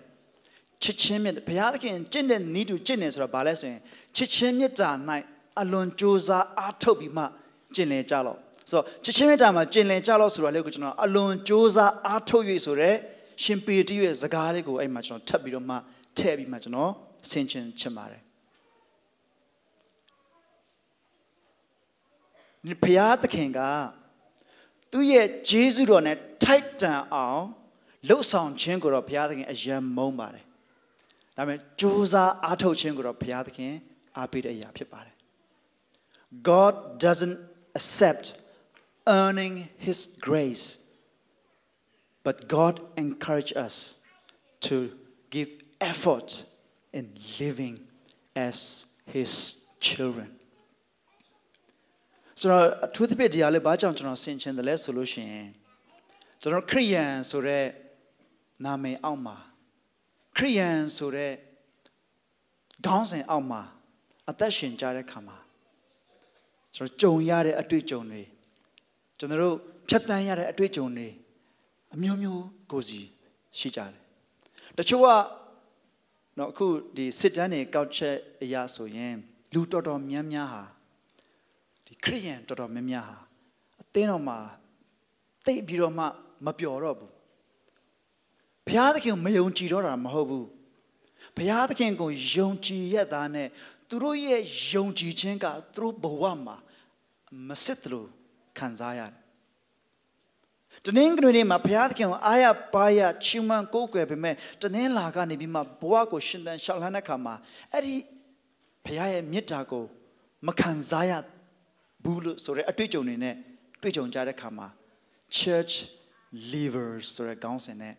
[0.82, 3.80] ချစ်ချင်းမြတ်ဘုရားသခင်ကျင့်တဲ့ဤသူကျင့်နေဆိုတော့ဘာလဲဆိုရင်
[4.16, 4.90] ချစ်ချင်းမြတ်တာ၌
[5.62, 7.24] အလွန်ကြိုးစားအားထုတ်ပြီးမှ
[7.76, 8.38] ကျင့်လေကြတော့
[8.70, 12.98] ဆိုတော့ချစ်ချင်းမြတ်တာမှာကျင့်လေကြတော့ဆိုတာလေးကိုကျွန်တော်အလွန်ကြိုးစားအားထုတ်၍ဆိုတော့
[13.44, 15.76] ရှင်ပေတရဲ့စကားလေးကိုအဲ့မှာကျွန်တော်ထပ်ပြီးတော့မှ
[16.18, 16.92] ထည့်ပြီးမှကျွန်တော်
[17.32, 18.22] ဆင်ခြင်ချင်ပါတယ်
[22.66, 23.60] ဒီဘုရားသခင်က
[24.92, 27.44] သူ့ရဲ့ဂျေဇုတော်နဲ့ထိုက်တန်အောင်
[28.08, 30.46] လှုပ်ဆောင်ခြင်းကိုတော့ဘုရားသခင်အယံမုန်းပါတယ်။
[31.38, 33.74] ဒါပေမဲ့ကြိုးစားအားထုတ်ခြင်းကိုတော့ဘုရားသခင်
[34.18, 35.16] အားပေးတဲ့အရာဖြစ်ပါတယ်။
[36.50, 36.74] God
[37.06, 37.38] doesn't
[37.78, 38.26] accept
[39.20, 39.54] earning
[39.86, 40.66] his grace
[42.26, 43.76] but God encourage us
[44.68, 44.76] to
[45.30, 45.50] give
[45.82, 46.46] effort
[46.98, 47.06] in
[47.40, 47.76] living
[48.48, 48.58] as
[49.14, 49.32] his
[49.88, 50.30] children
[52.40, 55.50] ဆိုတော့အထူးသဖြင့်ဒီဟာလေးဘာကြောင့်ကျွန်တော်ဆင်ခြင်တယ်လဲဆိုလို့ရှိရင်
[56.42, 57.66] ကျွန်တော်ခရိယန်ဆိုတဲ့
[58.66, 59.38] နာမည်အောက်မှာ
[60.38, 61.34] ခရိယန်ဆိုတဲ့
[62.86, 63.62] ခေါင်းစဉ်အောက်မှာ
[64.30, 65.38] အသက်ရှင်ကြတဲ့ခါမှာ
[66.76, 68.24] ကျွန်တော်ကြုံရတဲ့အတွေ့အကြုံတွေ
[69.20, 69.56] ကျွန်တော်တို့
[69.90, 71.10] ဖြတ်တန်းရတဲ့အတွေ့အကြုံတွေ
[71.96, 73.02] အမျိုးမျိုးကိုစီ
[73.58, 73.94] ရှိကြတယ်
[74.78, 75.08] တချို့က
[76.38, 79.16] တော့အခုဒီစစ်တမ်းတွေကောက်ချက်အရာဆိုရင်
[79.54, 80.64] လူတော်တော်များများဟာ
[81.86, 83.18] ဒီခရိယန်တော်တော်များများဟာ
[83.82, 84.38] အသင်းတော်မှာ
[85.46, 86.06] တိတ်ပြီးတော့မှ
[86.46, 87.12] မပျော်တော့ဘူး
[88.66, 90.48] ဘုရားသခင်မယုံကြည်တော့တာမဟုတ်ဘူး
[91.38, 93.48] ဘုရားသခင်ကိုယုံကြည်ရတာနဲ့
[93.90, 95.46] သူတို့ရဲ့ယုံကြည်ခြင်းက
[95.76, 96.56] သူတို့ဘဝမှာ
[97.48, 98.08] မစစ်တလို့
[98.58, 99.23] ခံစားရတယ်
[100.86, 107.36] တနင်္ဂနွေနေ့မှာဘုရားသခင်ကိုအားရပါရချီးမွမ်းကိုးကွယ်ပေမဲ့တနင်္လာကနေပြီးမှဘဝကိုရှင်သန်ရှောက်လန်းတဲ့ခါမှာ
[107.72, 107.96] အဲ့ဒီ
[108.86, 109.84] ဘုရားရဲ့မေတ္တာကို
[110.48, 111.12] မခံစားရ
[112.04, 113.36] ဘူးလို့ဆိုတဲ့အတွေ့အကြုံတွေနဲ့
[113.82, 114.68] တွေ့ကြုံကြတဲ့ခါမှာ
[115.40, 115.74] church
[116.52, 117.96] leavers ဆိုတဲ့ခေါင်းစဉ်နဲ့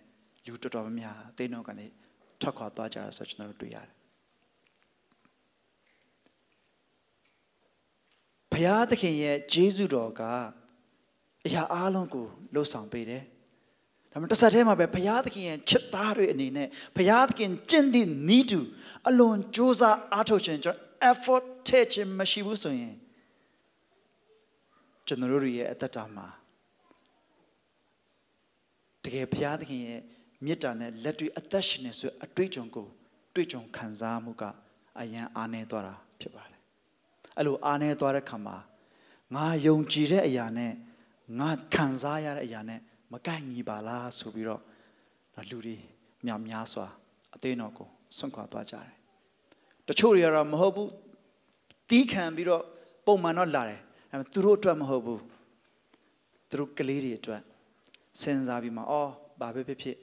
[0.47, 1.87] လူတော်တော်များများအသိတော်ကနေ
[2.41, 3.91] ထွက်ခွာသွားကြတာဆိုကျွန်တော်တို့တွေ့ရတယ်
[8.53, 10.23] ဘုရားသခင်ရဲ့ဂျေဇုတော်က
[11.47, 13.23] အရာအားလုံးကိုလှုပ်ဆောင်ပေးတယ်
[14.11, 18.61] ဒါမှတစ်ဆက်တည်းမှာပဲဘုရားသခင်ရဲ့ချစ်သားတွေအနေနဲ့ဘုရားသခင်ကျင့်သည့်ဤသူ
[19.09, 22.95] အလွန်ကြိုးစားအားထုတ်ခြင်းကျွန်တော် effort ထည့်ခြင်းမရှိဘူးဆိုရင်
[25.07, 26.27] ကျွန်တော်တို့ရဲ့အသက်တာမှာ
[29.05, 30.01] တကယ်ဘုရားသခင်ရဲ့
[30.45, 32.87] မေတ္တာနဲ့လက်တွေ့အသက်ရှင်နေဆိုအတွေ့အကြုံကို
[33.35, 34.43] တွေ့ကြုံခံစားမှုက
[35.01, 36.61] အယံအားနေသွားတာဖြစ်ပါတယ်
[37.37, 38.57] အဲ့လိုအားနေသွားတဲ့ခါမှာ
[39.35, 40.73] ငါယုံကြည်တဲ့အရာနဲ့
[41.39, 42.81] ငါခံစားရတဲ့အရာနဲ့
[43.13, 44.63] မမကိုက်ညီပါလားဆိုပြီးတော့
[45.35, 45.77] နော်လူတွေ
[46.27, 46.87] များများစွာ
[47.35, 48.91] အသေးတော်ကိုဆွန့်ခွာသွားကြတယ်
[49.89, 50.91] တချို့တွေကတော့မဟုတ်ဘူး
[51.91, 52.63] တီးခံပြီးတော့
[53.07, 55.23] ပုံမှန်တော့လာတယ်ဒါပေမဲ့သူတို့အတွက်မဟုတ်ဘူး
[56.51, 57.41] သူတို့ကလေးတွေအတွက်
[58.21, 59.97] စဉ်းစားပြီးမှအော်ဘာပဲဖြစ်ဖြစ်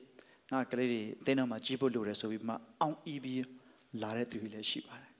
[0.51, 3.45] ငါကလေးတွေအသေးတော်မှာကြီးဖို့လိုတယ်ဆိုပြီးမှအောင်အီးပြီး
[4.01, 5.11] လာတဲ့သူတွေလည်းရှိပါတယ်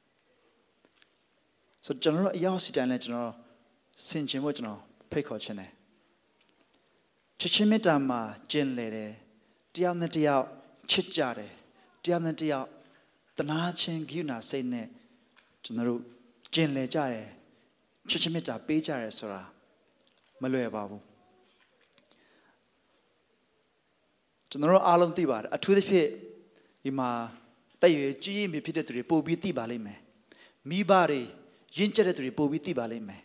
[1.86, 3.34] ဆိုတော့ကျွန်တော်တို့အရောက်စီတိုင်းလဲကျွန်တော်
[4.08, 4.80] ဆင်ခြင်ဖို့ကျွန်တော်
[5.12, 5.72] ဖိတ်ခေါ်ခြင်းတယ်
[7.42, 8.22] ချစ်ချင်းမေတ္တာမှာ
[8.52, 9.12] ကျင်လေတယ်
[9.76, 10.46] တယောက်နဲ့တယောက်
[10.92, 11.52] ချစ်ကြတယ်
[12.06, 12.68] တယောက်နဲ့တယောက်
[13.38, 14.88] တနာချင်းဂိူနာစိတ်နဲ့
[15.64, 16.02] ကျွန်တော်တို့
[16.54, 17.28] ကျင်လေကြတယ်
[18.10, 19.42] ချစ်ချင်းမေတ္တာပေးကြတယ်ဆိုတာ
[20.42, 21.04] မလွယ်ပါဘူး
[24.50, 26.08] ကျွန်တော်တို့အားလုံးသိပါတယ်အထူးသဖြင့်
[26.84, 27.10] ဒီမှာ
[27.82, 30.00] တက်ရွယ်ကြီးရင်ဖြစ်တဲ့သူတွေပို့ပြီးသိပါလိမ့်မယ်
[30.70, 31.22] မိဘတွေ
[31.78, 33.22] ရင့်ကျက်တဲ့သူတွေပို့ပြီးသိပါလိမ့်မယ်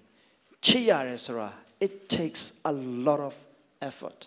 [0.64, 1.50] ချစ်ရတယ်ဆိုတာ
[1.87, 2.73] it takes a
[3.06, 3.35] lot of
[3.88, 4.21] effort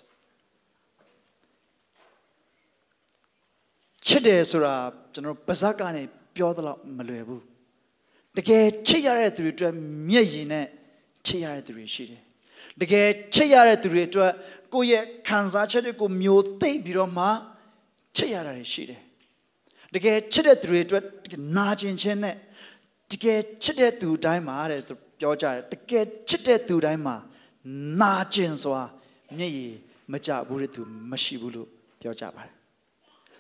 [4.08, 4.76] ချစ်တယ်ဆိုတာ
[5.14, 6.04] ကျွန်တော်ပါဇက်ကနေ
[6.36, 7.44] ပြောသလောက်မလွယ်ဘူး
[8.38, 9.74] တကယ်ချစ်ရတဲ့သူတွေအတွက်
[10.10, 10.66] မျက်ရည်နဲ့
[11.26, 12.22] ချစ်ရတဲ့သူတွေရှိတယ်
[12.82, 14.32] တကယ်ချစ်ရတဲ့သူတွေအတွက်
[14.74, 17.26] ကိုယ့်ရဲ့ခံစားချက်တွေကိုမျိုးသိပ်ပြီးတော့မှ
[18.16, 19.02] ချစ်ရတာတွေရှိတယ်
[19.96, 21.04] တကယ်ချစ်တဲ့သူတွေအတွက်
[21.56, 22.36] နာကျင်ခြင်းနဲ့
[23.12, 27.16] တကယ်ချစ်တဲ့သူတိုင်းမှာတဲ့သူပြောကြတယ်တကယ်ချစ်တဲ့သူတိုင်းမှာ
[28.02, 28.82] နာကျင်စွာ
[29.38, 29.74] မျက်ရည်
[30.12, 30.82] မကြဘူးတဲ့သူ
[31.12, 31.68] မရှိဘူးလို့
[32.02, 32.54] ပြောကြပါတယ်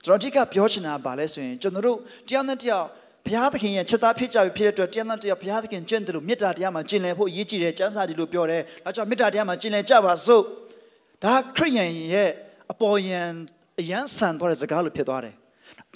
[0.06, 2.86] ကျွန်တော်ဒီကပြောချင်တာကဘာလဲဆိုရင်ကျွန်တော်တို့တရားနဲ့တရား
[3.26, 10.44] ဘုရားသခင်ရဲ့ချက်သားဖြစ်ကြပြီဖြစ်တဲ့အတွက်တရားနဲ့တရားဘုရားသခင်ကျင့်တယ်လို့မေတ္တာတရားမှာကျင့်လည်ဖို့အရေးကြီးတယ်ကျမ်းစာဒီလိုပြောတယ်ဒါကြောင့်မေတ္တာတရားမှာကျင့်လည်ကြပါစို့
[11.24, 12.30] ဒါခရိယန်ရဲ့
[12.72, 13.22] အပေါ်ယံ
[13.80, 15.36] အယံဆန်သွားတဲ့စကားလိုဖြစ်သွားတယ်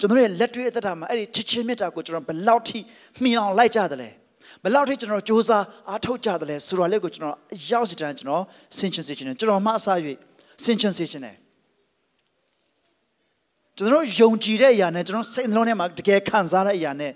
[0.00, 2.78] ျွန်တော်ရဲ့လက်တွေ့အသက်တာမှာအဲ့ဒီချစ်ချင်းမေတ္တာကိုကျွန်တော်ဘယ်လောက်ထိ
[3.22, 4.10] မှီအောင်လိုက်ကြတယ်လဲ
[4.62, 7.36] ဘယ်လောက်ထိကျွန်တော်စူးစမ်းအားထုတ်ကြတယ်လဲဆိုတော့လေကိုကျွန်တော်
[7.70, 8.42] ရောက်စီတိုင်းကျွန်တော်
[8.78, 9.98] ဆင်ချင်စေချင်တယ်ကျွန်တော်မှအစား၍
[10.64, 11.36] ဆင်ချင်စေချင်တယ်
[13.76, 17.12] ကျွန်တော်ယုံကြည်တဲ့အရာနဲ့ကျွန်တော်စိတ်နှလုံးထဲမှာတကယ်ခံစားတဲ့အရာနဲ့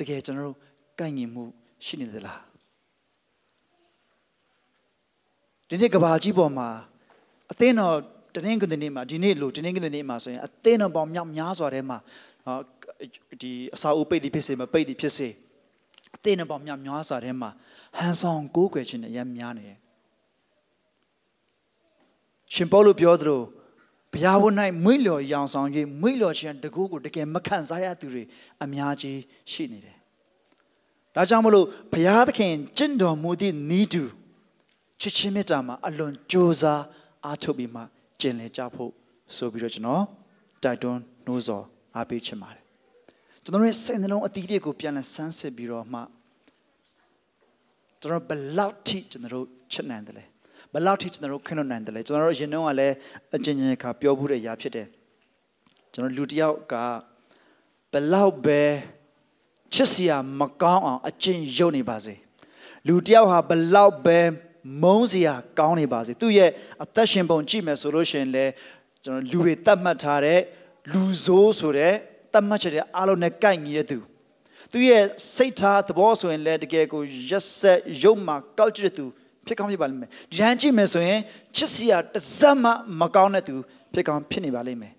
[0.00, 0.56] တကယ်ကျွန်တော်တို့
[0.98, 1.44] ကိုင်ညီမှု
[1.84, 2.40] ရှိနေသလား
[5.68, 6.68] ဒီနေ့ကဘာကြီးပေါ်မှာ
[7.52, 7.96] အသင်းတော်
[8.34, 11.98] တနင်္ဂနွေနေ့မှာဒီနေ့လို့တနင်္ဂနွေနေ့မှာဆိုရင်အသင်းတော်ပေါင်းမြောက်များစွာထဲမှာ
[13.42, 15.28] ဒီအစာအုပ်ပိတ်သည်ဖြစ်စေမပိတ်သည်ဖြစ်စေ
[16.14, 17.50] အသင်းတော်ပေါင်းမြောက်များစွာထဲမှာ
[17.96, 19.78] ဟန်ဆောင်ကိုးကွယ်ခြင်းနဲ့ရမ်းများနေတယ်
[22.54, 23.42] ရှင်ပေါလုပြောသလို
[24.12, 25.68] ဘုရားဝတ်၌မွေ့လျော်ရောင်ဆောင်၍
[26.00, 28.22] မွေ့လျော်ခြင်းတကူကိုတကယ်မခံစားရသူတွေ
[28.62, 29.18] အများကြီး
[29.52, 29.96] ရှိနေတယ်။
[31.14, 34.04] ဒါကြောင့်မလို့ဘုရားသခင်ကျင့်တော်မူသည့်ဤသူ
[35.00, 36.82] ချစ်ချင်းမေတ္တာမှာအလွန်ကြိုးစား
[37.24, 37.82] အားထုတ်ပြီးမှ
[38.20, 38.92] ကျင့်လည်ကြဖို့
[39.36, 40.04] ဆိုပြီးတော့ကျွန်တော်
[40.62, 41.64] တိုက်တွန်းနှိုးဆော်
[41.96, 42.61] အားပေးချင်ပါတယ်။
[43.44, 46.00] ကျွန်တော်ရဲ့စိတ်နှလုံးအသီးလေးကိုပြန်လည်ဆန်းစစ်ပြီးတော့မှ
[48.00, 50.24] ကျွန်တော်ဘယ်လောက်ထိကျွန်တော်ချစ်နိုင်တယ်လဲ
[50.72, 52.94] ဘယ်လောက်ထိကျွန်တော်တို့ခွင့်လွှတ်နိုင်တယ်လဲကျွန်တော်တို့ရင်တော့ကလည်း
[53.34, 54.86] အကျဉ်းချင်းခါပြောမှုတဲ့အရာဖြစ်တယ်
[55.92, 56.74] ကျွန်တော်လူတစ်ယောက်က
[57.92, 58.60] ဘယ်လောက်ပဲ
[59.74, 62.14] ချစ်စရာမကောင်းအောင်အကျဉ်းရုပ်နေပါစေ
[62.86, 64.18] လူတစ်ယောက်ဟာဘယ်လောက်ပဲ
[64.82, 66.50] မုန်းစရာကောင်းနေပါစေသူ့ရဲ့
[66.82, 68.46] အသက်ရှင်ပုံကြည့်မယ်ဆိုလို့ရှိရင်လေ
[69.02, 70.40] ကျွန်တော်လူတွေတတ်မှတ်ထားတဲ့
[70.92, 71.94] လူဆိုးဆိုတဲ့
[72.32, 73.98] တတ်မှတ်ချက်တွေအားလုံးနဲ့ကိုက်ညီတဲ့သူ
[74.72, 79.06] သူရဲ့စိတ်ထားသဘောဆိုရင်လည်းတကယ်ကိုရက်ဆက်ရုပ်မှာကောက်ကြည့်တဲ့သူ
[79.46, 81.20] ဖြစ်ကောင်းဖြစ်ပါလိမ့်မယ်ဒီတိုင်းကြည့်မယ်ဆိုရင်
[81.56, 83.54] ချစ်စရာတစ်စက်မှမကောင်းတဲ့သူ
[83.92, 84.92] ဖြစ်ကောင်းဖြစ်နေပါလိမ့်မယ်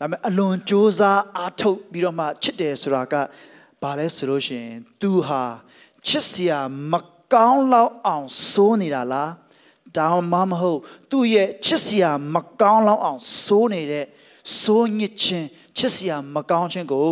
[0.00, 3.14] ဒါပေမဲ့အလွန်ကြိုးစားအားထုတ်ပြီးတော့မှချစ်တယ်ဆိုတာက
[3.82, 5.42] ဘာလဲဆိုလို့ရှိရင် तू ဟာ
[6.06, 6.58] ချစ်စရာ
[6.92, 6.94] မ
[7.32, 9.30] ကောင်းလောက်အောင်စိုးနေတာလား
[9.96, 14.06] ဒါမှမဟုတ်သူ့ရဲ့ချစ်စရာမကောင်းလောက်အောင်စိုးနေတဲ့
[14.60, 15.46] စိုးညစ်ခြင်း
[15.78, 17.10] ချစ်စရာမကောင်းခြင်းကို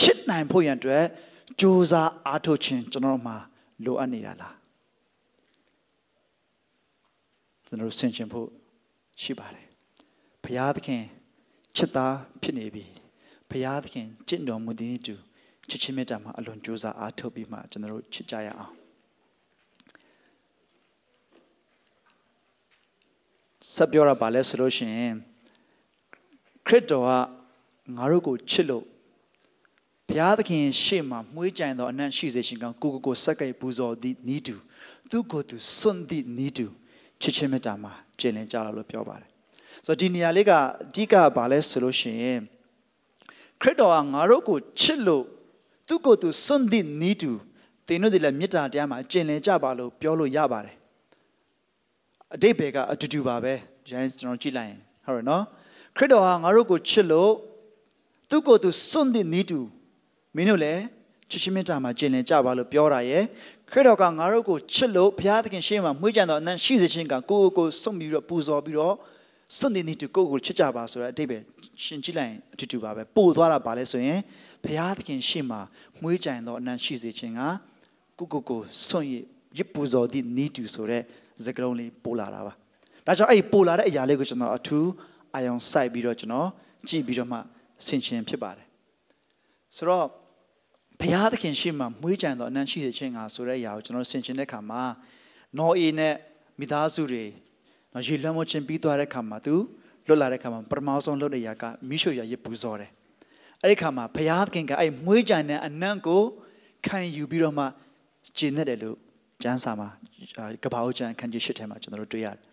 [0.00, 1.04] ချစ်နိုင်ဖို့ရန်အတွက်
[1.60, 3.36] ကြိုးစားအားထုတ်ခြင်းကျွန်တော်တို့မှာ
[3.84, 4.56] လိုအပ်နေတာလား
[7.66, 8.48] ကျွန်တော်တို့ဆင်ခြင်ဖို့
[9.22, 9.66] ရှိပါတယ်
[10.44, 11.02] ဘုရားသခင်
[11.76, 12.84] ချစ်သားဖြစ်နေပြီ
[13.50, 15.14] ဘုရားသခင်ကျင့်တော်မူသည်တူ
[15.68, 18.74] ချစ်ချင်းမေတ္တာမှာအလွန်ကြိုးစားအားထုတ်ပြီးမှကျွန်တော်တို့ချစ်ကြရအောင်
[23.74, 25.14] ဆက်ပြောရပါလဲဆိုလို့ရှိရင်
[26.66, 27.39] ခရစ်တော်က
[27.96, 28.84] ငါတို့ကိုချစ်လို့
[30.08, 34.56] ဘုရားသခင်ရှေ့မှာမှုေးကြိုင်သောအနံ့ရှိစေခြင်းကကိုကိုကိုစက္ကိပူဇော်သည့်ဤတူ
[35.10, 36.66] သူကိုသူစွန့်သည့်ဤတူ
[37.20, 39.30] ချစ်ချင်းမေတ္တာမှာကျင့်လည်ကြလာလို့ပြောပါတယ်
[39.86, 40.60] ဆိုတော့ဒီနေရာလေးကအ
[40.94, 42.40] ဓိကဘာလဲဆိုလို့ရှိရင်
[43.60, 45.24] ခရစ်တော်ကငါတို့ကိုချစ်လို့
[45.88, 47.32] သူ့ကိုယ်သူစွန့်သည့်နီးတူ
[47.86, 50.76] သင်တို့ဒီလည်းမေတ္တာတရားမှာကျင့်လည်ကြပါလို့ပြောလို့ရပါတယ်
[52.34, 55.44] အတိတ်ဘယ်ကအတူတူပါပဲဒီတိုင်းကျွန်တော်ကြည့်လိုက်ရင်ဟုတ်ရနော်
[55.96, 57.30] ခရစ်တော်ဟာငါတို့ကိုချစ်လို့
[58.30, 59.58] သူ့ကိုယ်သူစွန့်သည့်နီးတူ
[60.36, 60.82] မင်းတို့လည်း
[61.30, 63.24] ချစ်ချင်းမေတ္တာမှာကျင့်လည်ကြပါလို့ပြောတာရယ်
[63.70, 68.94] ခရစ်တော်ကငါတို့ကိုချစ်လို့ဘုရားသခင်ရှေ့မှာမွေးကြံတော်အနံ့ရှိစေခြင်းကကိုယ့်ကိုယ်ကိုစွန့်ပြီးတော့ပူဇော်ပြီးတော့
[69.58, 71.38] စွန့်နေနေတူကိုယ့်ကိုယ်ချစ်ကြပါဆိုတဲ့အတိတ်ပဲ
[71.84, 74.20] ရှင်ကြည့်လိုက်ရင်အတူတူပါပဲပို့သွားတာပါလဲဆိုရင်
[74.64, 75.60] ဘုရားသခင်ရှေ့မှာ
[76.02, 77.40] မွေးကြံတော်အနံ့ရှိစေခြင်းက
[78.18, 79.12] ကိုယ့်ကိုယ်ကိုစွန့်ရ
[79.58, 81.02] ရပူဇော်သည့်နေတူဆိုတဲ့
[81.44, 82.52] စကားလုံးလေးပို့လာတာပါ
[83.06, 84.88] ဒါကြောင့်အဲ့ဒီပို့လာတဲ့အရာလေးကိုကျွန်တော်အထူး
[85.34, 86.48] အာယုံစိုက်ပြီးတော့ကျွန်တော်
[86.88, 87.38] ကြည့်ပြီးတော့မှ
[87.86, 88.66] ဆင်ခြင်ဖြစ်ပါတယ်
[89.76, 90.06] ဆိုတော့
[91.00, 94.82] ဘုရားသခင်ရှေ့မှာမွေးကြံတော်အနံ့ရှိစေခြင်းကဆိုတဲ့အရာကိုကျွန်တော်ဆင်ခြင်တဲ့အခါမှာ
[95.58, 96.14] နော်အေနဲ့
[96.60, 97.24] မိသားစုတွေ
[97.92, 99.54] နော်ရေလွှမ်းမိုးခြင်းပြီးသွားတဲ့အခါမှာသူ
[100.06, 102.90] လွတ်လာတဲ့အခါမှာပထမဆုံးလုပ်တဲ့အရာကမိရှုရရပူဇော်တယ်
[103.62, 106.22] အဲ့ဒီအခါမှာဘုရားသခင်ကအဲ့မွေးကြံတဲ့အနံ့ကို
[106.86, 107.64] ခံယူပြီးတော့မှ
[108.38, 108.96] ကျင့်တဲ့လို့
[109.42, 109.88] ကျမ်းစာမှာ
[110.64, 112.49] ကပ္ပဦးကျမ်းခန်းကြီး၈ထဲမှာကျွန်တော်တို့တွေ့ရတယ်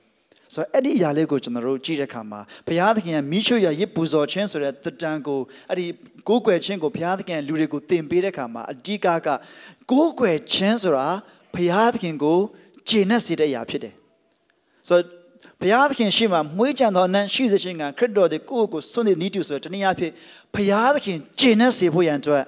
[0.54, 5.86] ဆိုတော့အဲ့ဒီအရာလေးကိုကျွန်တော်တို့ကြည့်တဲ့အခါမှာဘုရားသခင်ကမိရှုရရစ်ပူဇော်ခြင်းဆိုတဲ့တတန်ကိုအဲ့ဒီ
[6.28, 9.28] ကိုးကွယ်ခြင်းကိုဘုရားသခင်လူတွေကိုသင်ပေးတဲ့အခါမှာအဓိကက
[9.92, 11.08] ကိုးကွယ်ခြင်းဆိုတာ
[11.54, 12.38] ဘုရားသခင်ကို
[12.90, 13.94] ဂျေနက်စေတဲ့အရာဖြစ်တယ်
[14.90, 15.18] ဆိုတော့
[15.62, 20.14] ဘုရားသခင်ရှိမှမွေးကြံတော်အနံ့ရှိစေခြင်းကခရစ်တော်တွေကိုယ့်ကိုစွန့်နေနီးတူဆိုတဲ့တနည်းအားဖြင့်
[20.56, 22.44] ဘုရားသခင်ဂျေနက်စေဖို့ရန်အတွက်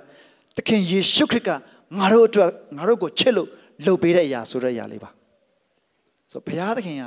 [0.58, 1.50] သခင်ယေရှုခရစ်က
[1.98, 3.48] ငါတို့အတွက်ငါတို့ကိုချစ်လို့
[3.86, 5.10] လုပ်ပေးတဲ့အရာဆိုတဲ့အရာလေးပါ
[6.32, 7.04] ဆိုတော့ဘုရားသခင်က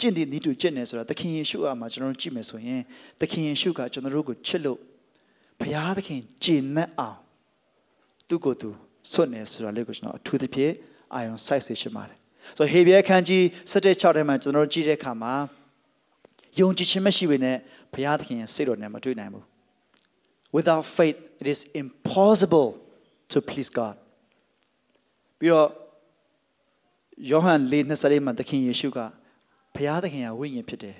[0.00, 2.80] ကျင့်တဲ့ဤတူကျင့်နေဆိုတာသခင်ယေရှုအမှာကျွန်တော်တို့ကြည့်မယ်ဆိုရင်
[3.20, 4.78] သခင်ယေရှုကကျွန်တော်တို့ကိုချစ်လို့
[5.60, 7.18] ဘုရားသခင်ကျင့်မဲ့အောင်
[8.28, 8.70] သူ့ကိုယ်သူ
[9.12, 10.72] ဆွတ်နေဆိုတာလေးကိုကျွန်တော်အထူးသဖြင့်
[11.14, 12.18] အာယုံစိုက်စေချင်ပါတယ်
[12.56, 15.34] ဆိုတော့ဟေဘရဲခန်းကြီး7:6ထဲမှာကျွန်တော်တို့ကြည့်တဲ့အခါမှာ
[16.60, 17.56] ယုံကြည်ခြင်းမရှိဘဲနဲ့
[17.92, 19.44] ဘုရားသခင်ရဲ့စိတ်တော်နဲ့မတွေ့နိုင်ဘူး
[20.56, 22.68] Without faith it is impossible
[23.32, 23.96] to please God
[25.38, 25.68] ပြီးတော့
[27.30, 28.98] ယောဟန်၄20မှာသခင်ယေရှုက
[29.80, 30.96] ဘုရားသခင်ကဝိညာဉ်ဖြစ်တယ်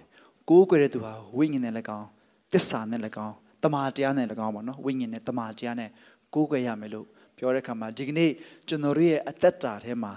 [0.48, 2.06] ကိုးကွယ်တဲ့သူဟာဝိညာဉ်နဲ့လည်းကောင်း
[2.52, 5.90] တစ္ဆာနဲ့လည်းကောင်းတမာတရားနဲ့လည်းကောင်းပါနော်ဝိညာဉ်နဲ့တမာတရားနဲ့
[6.34, 8.30] ကိုးကွယ်ရမယ်လို့ပြောတဲ့အခါမှာဒီကနေ့
[8.68, 10.12] ကျွန်တော်တို့ရဲ့အသက်တာထဲမှာ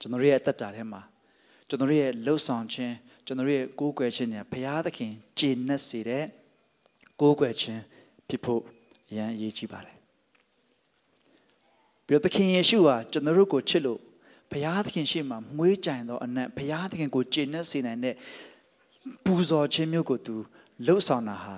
[0.00, 1.00] ကျွန်တော်တို့ရဲ့အသက်တာထဲမှာ
[1.68, 2.94] ကျွန်တော်တို့ရဲ့လှုပ်ဆောင်ခြင်း
[3.26, 6.24] ကျွန်တော်တို့ရဲ့ကိုးကွယ်ခြင်းနဲ့ဘုရားသခင်ဂျေနက်စေတဲ့
[7.20, 7.82] ကိုးကွယ်ခြင်း
[8.28, 8.62] ဖြစ်ဖို့
[9.10, 9.96] အရန်အရေးကြီးပါတယ်
[12.06, 14.00] ပြီးတော့သခင်ယေရှုဟာကျွန်တော်တို့ကိုချစ်လို့
[14.50, 18.14] ဘုရားသခင်ရှေ့မှာမွေးကြိုင်သောအနက်ဘုရားသခင်ကိုကျေနပ်စေနိုင်တဲ့
[19.24, 20.36] ပူဇော်ခြင်းမျိုးကိုသူ
[20.86, 21.56] လှုပ်ဆောင်တာဟာ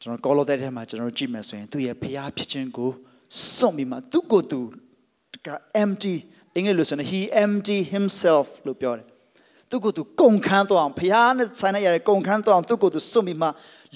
[0.00, 2.90] ကျွန်တော်ကောလောသဲထဲမှာကျွန်တော်ကြည့်မယ်ဆိုရင်သူ့ရဲ့ဘုရားဖြစ်ခြင်းကို
[3.56, 4.60] စွန့်ပြီးမှသူ့ကိုယ်သူ
[5.46, 5.48] က
[5.82, 6.14] empty
[6.54, 9.06] အင်္ဂလိပ်လိုဆိုရင် he empty himself လို့ပြောတယ်
[9.70, 13.48] သူကိုယ်သူကုန်ခန်းသွားအောင်ဘုရားနဲ့ဆိုင်တဲ့ရတဲ့ကုန်ခန်းသွားအောင်သူကိုယ်သူစွန့်ပြီးမှ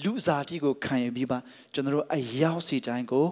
[0.03, 1.37] လူစားတိကိုခံယူပြီးမှ
[1.73, 3.25] ကျွန်တော်တို့အရောက်စီတိုင်းကို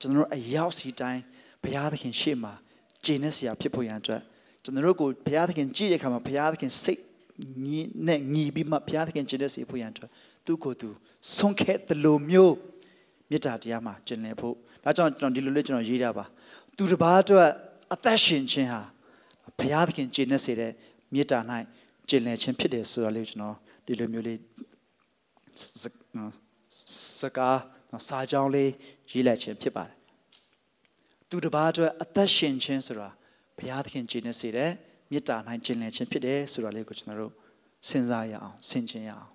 [0.00, 1.22] ကျွန်တော်တို့အရောက်စီတိုင်း
[1.62, 2.52] ဘုရားသခင်ရှေ့မှာ
[3.04, 4.22] ဂျင်းနဲ့ဆရာဖြစ်ဖို့ရန်အတွက်
[4.64, 7.00] ကျွန်တော်တို့ကိုဘုရားသခင်ကြည့်တဲ့အခါမှာဘုရားသခင်စိတ်
[7.64, 10.10] ညီနဲ့ညီပြီးမှဘုရားသခင်ဂျင်းနဲ့စီဖို့ရန်အတွက်
[10.46, 10.88] သူ့ကိုယ်သူ
[11.36, 12.54] ဆုံးခဲ့တယ်လို့မျိုး
[13.30, 16.24] မေတ္တာတရားမှာကျင့်လည်ဖို့ဒါကြောင့်ကျွန်တော်ဒီလိုလေးကျွန်တော်ရေးတာပါ
[16.76, 17.48] သူတစ်ပါးအတွက်
[17.94, 18.82] အသက်ရှင်ခြင်းဟာ
[19.58, 20.72] ဘုရားသခင်ဂျင်းနဲ့စီတဲ့
[21.12, 21.38] မေတ္တာ၌
[22.08, 23.56] ကျင့်လည်ခြင်းဖြစ်တယ်ဆိုတာလေးကျွန်တော်
[23.86, 24.38] ဒီလိုမျိုးလေး
[27.20, 27.58] စကား
[28.08, 28.70] စာကြောင်းလေး
[29.10, 29.97] ရေးလိုက်ခြင်းဖြစ်ပါတယ်
[31.30, 33.08] သူတစ်ပါးအတွက်အသက်ရှင်ခြင်းဆိုတာ
[33.58, 34.70] ဘုရားသခင်ကြည်နေစေတဲ့
[35.10, 37.32] မေတ္တာနိုင်ကျင်လည်ခြင်းဖြစ်တယ်ဆိုတာလေးကိုကျွန်တော်တို့
[37.88, 39.30] စဉ်းစားရအောင်ဆင်ခြင်ရအောင်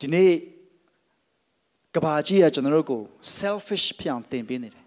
[0.00, 0.32] ဒီနေ့
[1.94, 3.02] ကဘာကြီးကကျွန်တော်တို့ကို
[3.38, 4.84] selfish ဖြစ်အောင်သင်ပေးနေတယ်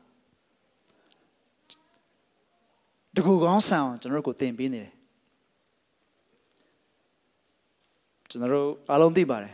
[3.16, 4.94] တကူကောင်းဆန်အောင်ကျွန်တော်တို့ကိုသင်ပေးနေတယ်
[8.30, 9.54] ကျွန်တော်တို့အားလုံးသိပါတယ်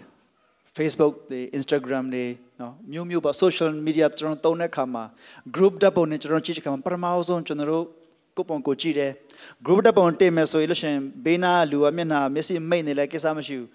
[0.79, 2.27] Facebook တွေ Instagram တွေ
[2.61, 5.05] နော်မျိုးမျိုးပါ social media ကျွန်တော်သုံးတဲ့အခါမှာ
[5.55, 7.85] group ဓာတ်ပုံနဲ့ကျွန်တော်ကြည့်တဲ့အခါမှာပထမဆုံးကျွန်တော်တို့
[8.37, 9.13] ကိုပုံကိုကြည့်တယ်
[9.67, 13.69] group ဓာတ်ပုံတင်မယ်ဆိုရင်လို့ရှိရင်ဘေးနာလူကမျက်နှာမျက်စိမိတ်နေလဲကိစ္စမရှိဘူး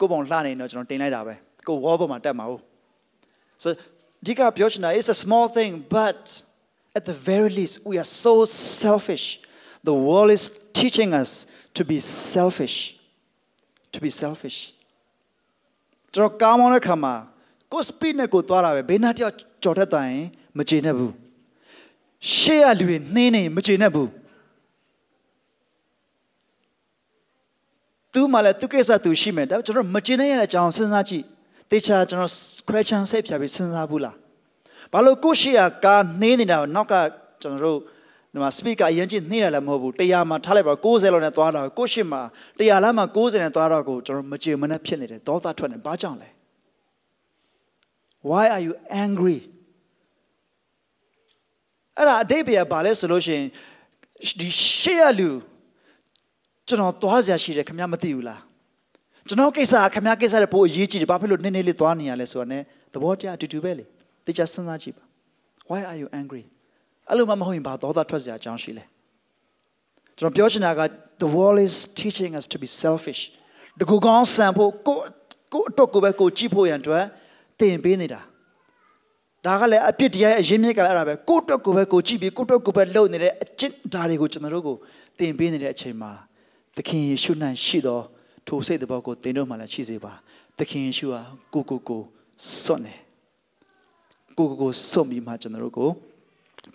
[0.00, 1.34] ကိုပုံလှနေတော့ကျွန်တော်တင်လိုက်တာပဲ
[1.68, 2.62] ကို wall ပေါ်မှာတက်မှာဟုတ်
[3.62, 3.68] so
[4.26, 6.22] ဒီကပြောချင်တာ is a small thing but
[6.98, 8.34] at the very least we are so
[8.82, 9.26] selfish
[9.90, 10.44] the world is
[10.80, 11.30] teaching us
[11.76, 11.98] to be
[12.34, 12.76] selfish
[13.94, 14.58] to be selfish
[16.17, 17.13] ကျွန်တော်ကားမောင်းတဲ့ခါမှာ
[17.71, 20.25] ကိုစပီဒ်နဲ့ကိုသွားတာပဲဘေးနားတယောက်ကြော်ထက်သွားရင်
[20.57, 21.13] မကျေနပ်ဘူး
[22.35, 24.09] ရှေ့ရလူတွေနှင်းနေမကျေနပ်ဘူး
[28.13, 31.23] သူမှလည်းသူကိစ္စသူရှိမယ်ဒါကျွန်တော်မကျေနပ်ရတဲ့အကြောင်းစဉ်းစားကြည့်
[31.71, 32.31] တေချာကျွန်တော်
[32.67, 34.15] question စိတ်ဖြာပြီးစဉ်းစားဘူးလား
[34.91, 36.93] ဘာလို့ကိုရှေ့ရကားနှင်းနေတာကိုနောက်က
[37.41, 37.79] ကျွန်တော်တို့
[38.37, 42.21] ဒီမှာ speaker အရင်ချင်းနှိမ့်ရလည်းမဟုတ်ဘူးတရားမှာထားလိုက်ပါ60လောက်နဲ့သွားတော့ကိုရှစ်မှာ
[42.59, 46.29] တရားလားမှာ60နဲ့သွားတော့ကိုကျွန်တော်မကြေမနဲ့ဖြစ်နေတယ်ဒေါသထွက်နေဘာကြောင့်လဲ
[48.29, 48.73] Why are you
[49.05, 49.37] angry
[51.97, 53.45] အဲ့ဒါအတိတ်ပဲဘာလဲဆိုလို့ရှိရင်
[54.39, 55.29] ဒီရှေ့ရလူ
[56.67, 58.41] ကျွန်တော်သွားစရာရှိတယ်ခင်ဗျားမသိဘူးလား
[59.27, 62.57] ကျွန်တော်ကိစ္စခင်ဗျားကိစ္စတွေပိုအရေးကြီးတယ်ဘာဖြစ်လို့နည်းနည်းလေးသွားနေရလဲဆိုတော့ ਨੇ
[62.93, 63.85] သဘောတရားအတူတူပဲလေ
[64.25, 65.03] တေချာစဉ်းစားကြည့်ပါ
[65.69, 66.43] Why are you angry
[67.09, 68.83] အဲ့လိုမှမဟုတ်ရင်ဘာဒေါသထွက်စရာအကြောင်းရှိလဲ
[70.17, 70.81] ကျွန်တော်ပြောချင်တာက
[71.23, 73.21] the world is teaching us to be selfish
[73.79, 74.97] တကူကောင်းဆန်ဖို့ကို
[75.53, 77.03] ကိုအတွက်ကိုပဲကိုကြည့်ဖို့ရန်အတွက်
[77.59, 78.21] သင်ပေးနေတာ
[79.45, 84.75] ဒါကလည်းအပြစ်တရားရဲ့အရင်းမြစ်ကလည်းအဲ့ဒါပဲကိုအတွက်ကိုပဲကိုကြည့်ပြီးကိုအတွက်ကိုပဲလှုပ်နေတဲ့အကျင့်ဓာတ်တွေကိုကျွန်တော်တို့ကို
[85.19, 86.11] သင်ပေးနေတဲ့အချိန်မှာ
[86.75, 87.31] သခင်ယေရှု၌
[87.65, 87.99] ရှိသော
[88.47, 90.13] ထိုစိတ်တော်ကိုသင်တို့မှလည်းရှိစေပါ
[90.57, 91.21] သခင်ယေရှုဟာ
[91.53, 92.01] ကိုကိုကို
[92.63, 92.99] စွန့်တယ်
[94.37, 95.89] ကိုကိုကိုစွန့်ပြီးမှကျွန်တော်တို့ကို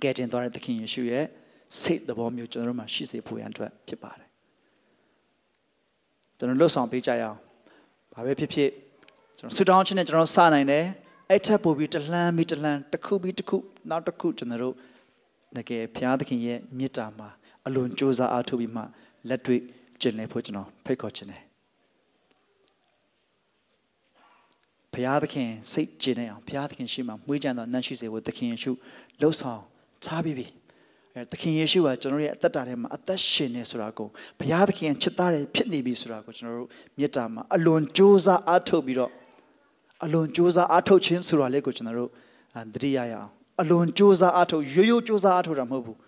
[0.02, 1.24] ကယ်တင်သွားတဲ့သခင်ယေရှုရဲ့
[1.80, 4.28] စိတ်သဘောမျိုးကျွန်တော်တို့မှာရှိစေဖို့ရန်အတွက်ဖြစ်ပါတယ်
[6.38, 7.38] ကျွန်တော်လှုပ်ဆောင်ပေးကြရအောင်
[8.14, 8.70] ဘာပဲဖြစ်ဖြစ်
[9.38, 10.84] ကျွန်တော်ဆူတောင်းခြင်းနဲ့ကျွန်တော်စနိုင်တယ်
[11.30, 13.56] အဲ့ထက်ပိုပြီးတလှမ်းပြီးတလှမ်းတစ်ခုပြီးတစ်ခု
[13.90, 14.74] နောက်တစ်ခုကျွန်တော်တို့
[15.56, 17.28] တကယ်ဘုရားသခင်ရဲ့မေတ္တာမှာ
[17.66, 18.82] အလွန်ကြိုးစားအားထုတ်ပြီးမှ
[19.28, 19.60] လက်တွေ့
[20.00, 21.42] ကျင့်လည်ဖို့ကျွန်တော်ဖိတ်ခေါ်ခြင်းတယ်
[24.92, 28.72] ဘုရားသခင်စိတ်ကျင်နေအောင်ဘုရားသခင်ရှိမှမွေးကြံသောနတ်ရှိစေဖို့သခင်ယေရှု
[29.20, 29.62] လှုပ်ဆောင်
[30.06, 30.46] ထားပြီးပြီ
[31.14, 39.12] အဲသခင်ယေရှုကကျွန်တော်ရဲ့အသက်တာထဲမှာအသက်ရှင်နေဆိုတာကိုဘုရားသခင်ချစ်သားတယ်ဖြစ်နေပြီဆိုတာကိုကျွန်တော်တို့မေတ္တာမှာအလွန်ကြိုးစားအားထုတ်ပြီးတော့
[40.04, 42.10] အလွန်ကြိုးစားအားထုတ်ခြင်းဆိုတာလေးကိုကျွန်တော်တို့
[42.74, 45.98] သတိရရအောင်အလွန်ကြိုးစားအားထုတ်ရိုးရိုးကြိုးစားအားထုတ်တာမဟုတ်ဘူး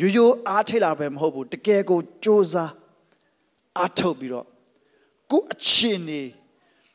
[0.00, 2.72] ရိုးရိုးအားထိလာပဲမဟုတ်ဘူးတကယ်ကိုကြိုးစား
[3.78, 4.46] အားထုတ်ပြီးတော့
[5.30, 6.22] ကိုအချင်းနေ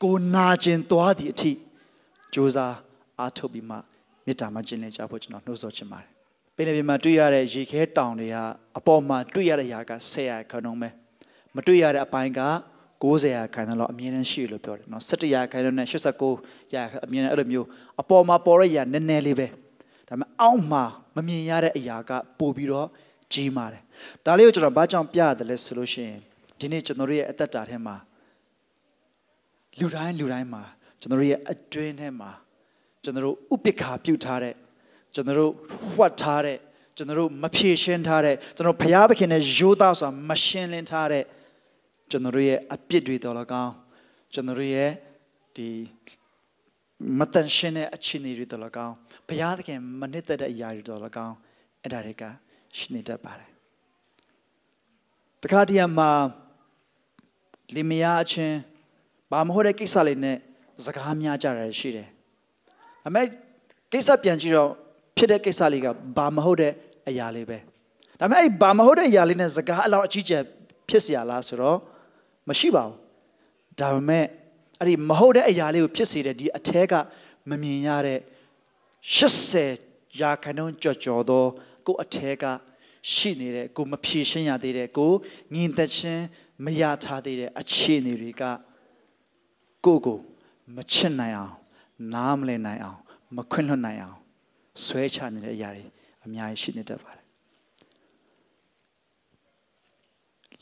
[0.02, 1.52] ကိုနာကျင်သွားသည့်အထိ
[2.34, 2.74] ကြိုးစား
[3.20, 3.76] အားထုတ်ပြီးမှ
[4.24, 6.13] မေတ္တာမှာကျင့်လည်ကြဖို့ကျွန်တော်နှိုးဆော်ချင်ပါတယ်
[6.56, 8.36] ပင်လယ်ပြင်မှာတွေ့ရတဲ့ရေခဲတောင်တွေက
[8.78, 10.88] အပေါ်မှာတွေ့ရတဲ့ຢာက10ရာခန့်လုံးပဲ
[11.54, 12.42] မတွေ့ရတဲ့အပိုင်းက
[13.02, 15.88] 90ရာခိုင်နှုန်းလောက်အမြင်နဲ့ရှိလို့ပြောတယ်နော်17ရာခိုင်နှုန်းနဲ့
[16.32, 17.66] 89ရာအမြင်နဲ့အဲ့လိုမျိုး
[18.00, 19.46] အပေါ်မှာပေါ်ရရာနည်းနည်းလေးပဲ
[20.08, 20.84] ဒါပေမဲ့အောက်မှာ
[21.16, 22.88] မမြင်ရတဲ့အရာကပိုပြီးတော့
[23.32, 23.82] ကြီးမားတယ်
[24.24, 26.18] ဒါလေးကိုကျွန်တော်ဘာကြောင့်ပြရတယ်လဲဆိုလို့ရှိရင်
[26.58, 27.96] ဒီနေ့ကျွန်တော်တို့ရဲ့အသက်တာထဲမှာ
[29.78, 30.62] လူတိုင်းလူတိုင်းမှာ
[31.00, 32.30] ကျွန်တော်တို့ရဲ့အတွင်းထဲမှာ
[33.02, 34.54] ကျွန်တော်တို့ဥပိ္ပခာပြုတ်ထားတဲ့
[35.14, 35.52] ကျွန်တော်တို့
[35.98, 36.58] ဝတ်ထားတဲ့
[36.96, 41.24] ကျွန်တော်တို့မဖြေရှင်းထားတဲ့ကျွန်တော်ဘုရားသခင်နဲ့ရိုးသားစွာမရှင်းလင်းထားတဲ့
[42.10, 43.72] ကျွန်တော်တို့ရဲ့အပြစ်တွေတော်လကောင်း
[44.32, 44.90] ကျွန်တော်တို့ရဲ့
[45.56, 45.68] ဒီ
[47.18, 48.94] မတန်ရှင်းတဲ့အခြေအနေတွေတော်လကောင်း
[49.28, 51.34] ဘုရားသခင်မနစ်သက်တဲ့အရာတွေတော်လကောင်း
[51.82, 52.22] အဲ့ဒါတွေက
[52.76, 53.50] ရှိနေတတ်ပါတယ်
[55.42, 56.10] တခါတည်းမှာ
[57.74, 58.56] လင်မယားအချင်း
[59.30, 60.36] ဘာမဟုတ်တဲ့ကိစ္စလေးနဲ့
[60.84, 62.08] စကားများကြတာရှိတယ်
[63.02, 63.26] ဒါပေမဲ့
[63.92, 64.72] ကိစ္စပြန်ကြည့်တော့
[65.17, 66.73] ဖြစ်တဲ့ကိစ္စလေးကဘာမဟုတ်တဲ့
[67.09, 67.57] အရာလေးပဲ
[68.19, 70.43] ဒါပေမဲ့အဲ့ဒီဘာမဟုတ်တဲ့အရာလေးနဲ့စကားအလောက်အကြီးကျယ်
[70.89, 71.77] ဖြစ်เสียလားဆိုတော့
[72.49, 72.95] မရှိပါဘူး
[73.79, 74.25] ဒါပေမဲ့
[74.79, 76.93] အဲ့ဒီမဟုတ်တဲ့အရာလေးကိုဖြစ်စေတဲ့ဒီအแทက
[77.49, 78.19] မမြင်ရတဲ့
[79.17, 81.45] 80ရာခိုင်နှုန်းကြော်ကြော်သော
[81.85, 82.43] ကိုအแทက
[83.13, 85.11] ရှိနေတဲ့ကိုမဖြေရှင်းရသေးတဲ့ကို
[85.53, 86.25] ငင်သက်ချင်း
[86.65, 88.43] မရထားသေးတဲ့အခြေအနေတွေက
[89.85, 90.19] ကိုကို
[90.75, 91.55] မချစ်နိုင်အောင်
[92.13, 92.99] နားမလည်နိုင်အောင်
[93.35, 94.17] မခွင့်လွှတ်နိုင်အောင်
[94.84, 95.84] ဆွဲချနေတဲ့အရာတွေ
[96.24, 97.24] အများကြီးရှိနေတတ်ပါတယ်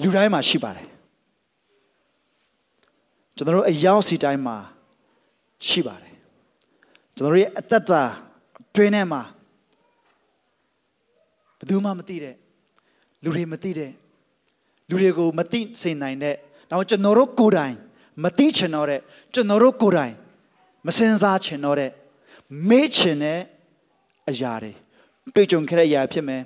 [0.03, 0.89] လူတိုင်းမှာရှိပါတယ်
[3.37, 4.57] ကျွန်တော်တို့အယောက်စီတိုင်းမှာ
[5.69, 6.15] ရှိပါတယ်
[7.15, 8.03] ကျွန်တော်တို့ရဲ့အသက်တာ
[8.75, 9.23] တွင်းထဲမှာ
[11.59, 12.35] ဘယ်သူမှမသိတဲ့
[13.23, 13.93] လူတွေမသိတဲ့
[14.89, 16.37] လူတွေကိုမသိစေနိုင်တဲ့
[16.71, 17.75] တော့ကျွန်တော်တို့ကိုယ်တိုင်
[18.25, 19.01] မသိချင်တော့တဲ့
[19.35, 20.15] ကျွန်တော်တို့ကိုယ်တိုင်
[20.87, 21.91] မစင်စားချင်တော့တဲ့
[22.69, 23.41] မေ့ချင်တဲ့
[24.31, 24.73] အရာတွေ
[25.35, 26.43] တွေ့ကြုံခဲ့တဲ့အရာဖြစ်မယ်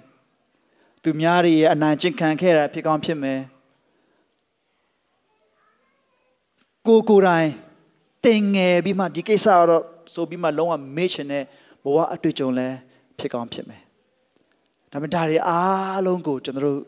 [1.02, 3.40] သူများတွေရဲ့အနိုင်ကျင့်ခံခဲ့တာဖြစ်ကောင်းဖြစ်မယ်
[6.86, 7.48] ကိုကိုယ်တိုင်
[8.26, 9.84] တင်ငယ်ပြီးမှဒီကိစ္စတော့
[10.14, 11.44] ဆိုပြီးမှလုံးဝမေ့ချင်တဲ့
[11.84, 12.68] ဘဝအတွေ့အကြုံလဲ
[13.18, 13.82] ဖြစ်ကောင်းဖြစ်မယ်
[14.92, 16.80] ဒါပေမဲ့ဒါတွေအားလုံးကိုကျွန်တော်တို့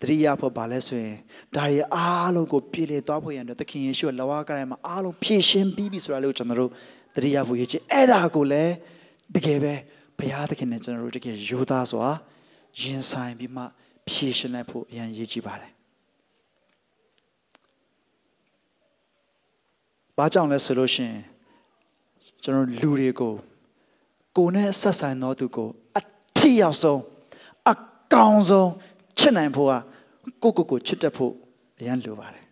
[0.00, 1.16] တတိယဖို့ပါလဲဆိုရင်
[1.54, 6.70] ဒါတွေအားလုံးကိုပြည်လေသွားဖို့ရန်အတွက်သခင်ယေရှုရဲ့လဝါကရိုင်မှာအားလုံးဖြည့်ရှင်းပြီးပြီဆိုတာလေးကိုကျွန်တော်တို့
[7.16, 8.72] တတိယဖို့ရချင်းအဲ့ဒါကိုလည်း
[9.34, 9.74] တကယ်ပဲ
[10.20, 12.06] ဘုရားသခင်နဲ့ကျွန်တော်တို့တကယ်ယူသားစွာ
[12.80, 13.64] ရင်ဆိုင်ပြီးမှ
[14.08, 15.72] ဖြည့်ရှင်းလိုက်ဖို့အရန်ရည်ကြည်ပါတယ်
[20.16, 21.20] ဘာကြောင့်လဲဆိုလို့ရှိရင်
[22.42, 23.34] ကျွန်တော်လူတွေကို
[24.36, 26.00] ကိုယ်နဲ့ဆက်ဆိုင်သောသူကိုအ
[26.36, 27.00] ထီရောက်ဆုံး
[27.70, 27.74] အ
[28.14, 28.70] ကောင်ဆုံး
[29.18, 29.72] ချစ်နိုင်ဖို့က
[30.42, 31.32] ကိုကိုကိုချစ်တတ်ဖို့
[31.78, 32.44] အရန်လိုပါတယ်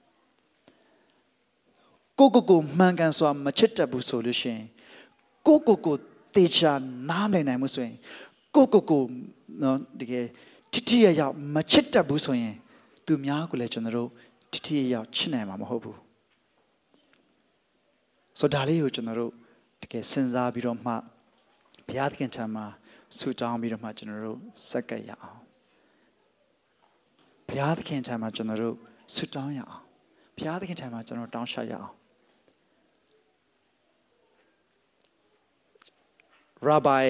[2.19, 4.65] ကိုကိုကိုမှန်ကန်စွာမချစ်တတ်ဘူးဆိုလို့ရှိရင်
[5.47, 5.97] ကိုကိုကို
[6.39, 6.73] တေချာ
[7.11, 7.97] နားမလည်နိုင်မှုဆိုရင်
[8.55, 9.03] ကိုကိုကို
[9.63, 10.27] နော်တကယ်
[10.73, 12.55] တိတိယရောက်မချစ်တတ်ဘူးဆိုရင်
[13.07, 14.11] သူများကိုလည်းကျွန်တော်တို့
[14.53, 15.99] တိတိယရောက်ချစ်နိုင်မှာမဟုတ်ဘူး
[18.39, 19.33] ဆိုဒါလေးကိုကျွန်တော်တို့
[19.83, 20.93] တကယ်စဉ်းစားပြီးတော့မှ
[21.87, 22.67] ဘုရားသခင်ထံမှာ
[23.17, 25.41] ဆူတောင်းပြီးတော့မှကျွန်တော်တို့စက္ကပ်ရအောင်
[27.49, 28.77] ဘုရားသခင်ထံမှာကျွန်တော်တို့
[29.15, 29.85] ဆူတောင်းရအောင်
[30.37, 31.98] ဘုရားသခင်ထံမှာကျွန်တော်တောင်းရှာရအောင်
[36.61, 37.05] Rabbi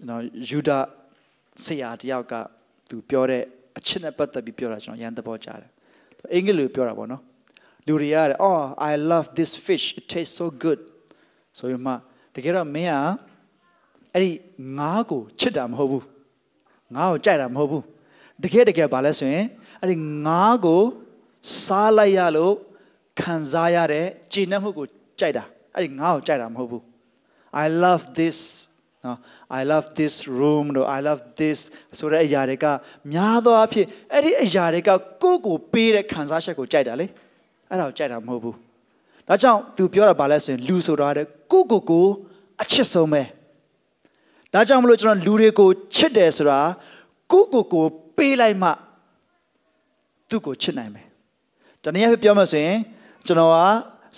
[0.00, 0.82] you know Judah
[1.64, 2.34] ဆရာတယောက်က
[2.88, 3.42] သူပြောတဲ့
[3.78, 5.70] အချစ်နဲ့ပတ်သက်ပြီးပြောတာကျွန်တော်ရန်သဘောကျတယ်
[6.34, 7.22] အင်္ဂလိပ်လိုပြောတာပေါ့နော်
[7.86, 8.60] လူတွေရတယ် oh
[8.90, 10.80] i love this fish it tastes so good
[11.58, 11.92] ဆိုရင်မှ
[12.34, 12.94] တကယ်တော့မင်းက
[14.14, 14.30] အဲ့ဒီ
[14.78, 16.04] ငါးကိုချစ်တာမဟုတ်ဘူး
[16.94, 17.84] ငါ့ကိုကြိုက်တာမဟုတ်ဘူး
[18.42, 19.46] တကယ်တကယ်ဘာလဲဆိုရင်
[19.80, 20.82] အဲ့ဒီငါးကို
[21.64, 22.54] စားလိုက်ရလို့
[23.20, 24.86] ခံစားရတဲ့ကျေနပ်မှုကို
[25.20, 26.82] ကြိုက်တာအဲ့ဒီငါ့ကိုကြိုက်တာမဟုတ်ဘူး
[27.64, 28.38] I love this
[29.04, 29.18] နော်
[29.58, 31.58] I love this room တို့ I love this
[31.98, 32.66] ဆိုတဲ့အရာတွေက
[33.12, 34.90] များသောအားဖြင့်အဲ့ဒီအရာတွေက
[35.22, 37.06] ကိုယ့်ကိုပေးတဲ့ခံစားချက်ကိုကြိုက်တာလေ
[37.70, 38.56] အဲ့ဒါကိုကြိုက်တာမဟုတ်ဘူး
[39.28, 42.06] ဒါကြောင့် तू ပြောတာဘာလဲဆိုရင်လူဆိုတာတဲ့ကိုယ့်ကိုယ်ကို
[42.62, 43.22] အချစ်ဆုံးပဲ
[44.52, 46.60] ဒါကြောင့်မလို့ကျွန်တော်လူတွေကိုချစ်တယ်ဆိုတာ
[47.32, 47.84] ကိုယ့်ကိုယ်ကို
[48.16, 48.70] ပေးလိုက်မှ
[50.28, 51.06] သူ့ကိုချစ်နိုင်မယ်
[51.82, 52.78] တနည်းအားဖြင့်ပြောမှဆိုရင်
[53.26, 53.56] ကျွန်တော်က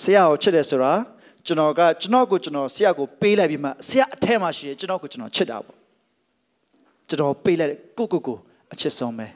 [0.01, 0.92] ဆရာကိုချစ်တယ်ဆိုတာ
[1.48, 5.76] ကျွန်တော်ကကျွန်တော်ကိုကျွန်တော်ဆရာကိုပေးလိုက်ပြီးမှဆရာအထက်မှာရှိတယ်ကျွန်တော်ကိုကျွန်တော်ချစ်တာပေါ့
[7.08, 8.37] ကျွန်တော်ပေးလိုက်ကိုကိုကို
[8.72, 9.26] အချစ်ဆုံးပဲ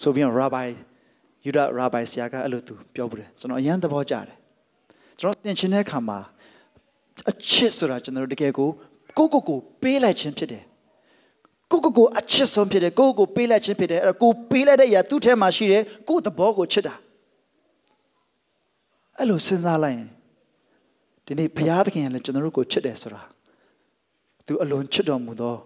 [0.00, 0.66] ဆိုပြီးတော့ rabbi
[1.44, 4.36] ယူဒ rabbi ဆရာကအဲ့လိုသူပြောဘူးတယ်ကျွန်တော်အရန်သဘောကျတယ်
[5.18, 6.18] ကျွန်တော်သင်ချင်တဲ့အခါမှာ
[7.30, 8.68] အချစ်ဆိုတာကျွန်တော်တို့တကယ်ကို
[9.18, 10.62] ကိုကိုကိုပေးလိုက်ခြင်းဖြစ်တယ်
[11.70, 16.94] ကိုကိုကိုအချစ်ဆုံးဖြစ်တယ်ကိုကိုကိုပေးလိုက်ခြင်းဖြစ်တယ်အဲ့တော့ကိုပေးလိုက်တဲ့အရာသူ့ထဲမှာရှိတယ်ကိုသဘောကိုချစ်တာ
[19.18, 20.08] အဲ့လိုစဉ်းစားလိုက်ရင်
[21.26, 23.22] ဒီနေ့ဘုရားသခင်ကလည်းကျွန်တော်တို့ကိုချစ်တယ်ဆိုတာ
[24.46, 25.56] သူအလွန်ချစ်တော်မူသော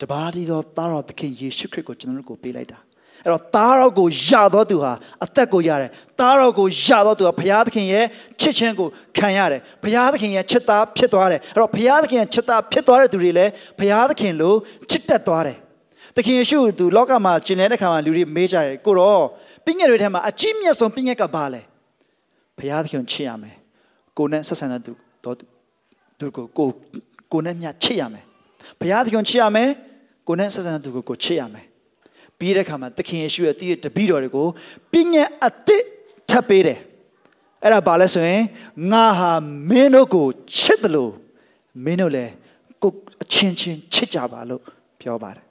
[0.00, 2.78] တပါးတည်းသောသားတော်သခင်ယေရှုခရစ်ကိုကျွန်တော်တို့ကိုပေးလိုက်တာ
[3.24, 4.92] အဲ့တော့သားတော်ကိုယတော်သူဟာ
[5.24, 8.04] အသက်ကိုရတယ်သားတော်ကိုယတော်သူဟာဘုရားသခင်ရဲ့
[8.40, 14.54] ချစ်ခြင်းကိုခံရတယ်ဘုရားသခင်ရဲ့ချစ်သားဖြစ်သွားတယ်အဲ့တော့ဘုရားသခင်ရဲ့ချစ်သားဖြစ်သွားတဲ့သူတွေလည်းဘုရားသခင်လို
[14.90, 15.58] ချစ်တတ်သွားတယ်
[16.16, 19.24] သခင်ယေရှုသူလောကမှာကျင်တဲ့ခါမှာလူတွေမေးကြတယ်ကိုတော့
[19.64, 21.62] ပြည့်ငယ်တွေထဲမှာအကြီးမြတ်ဆုံးပြည့်ငယ်ကဘာလဲ
[22.58, 23.59] ဘုရားသခင်ချစ်ရမယ်
[24.18, 24.92] ကိုနဲ့ဆက်ဆံတဲ့သူ
[25.24, 25.36] တော့
[26.18, 26.68] သူကိုကို
[27.32, 28.24] ကိုနဲ့မြတ်ချစ်ရမယ်
[28.80, 29.68] ဘုရားသခင်ချစ်ရမယ်
[30.28, 31.66] ကိုနဲ့ဆက်ဆံတဲ့သူကိုကိုချစ်ရမယ်
[32.38, 34.46] ပြီးတဲ့အခါမှာသခင်ယေရှုရဲ့တည်တပည့်တော်တွေကို
[34.92, 35.84] ပြည့်ညက်အသစ်
[36.30, 36.78] ထပ်ပေးတယ်
[37.62, 38.42] အဲ့ဒါဘာလဲဆိုရင်
[38.92, 39.32] ငါဟာ
[39.68, 40.26] မင်းတို့ကို
[40.60, 41.12] ချစ်တယ်လို့
[41.84, 42.32] မင်းတို့လည်း
[42.82, 42.90] ကို
[43.22, 44.62] အချင်းချင်းချစ်ကြပါလို့
[45.00, 45.44] ပြောပါတယ်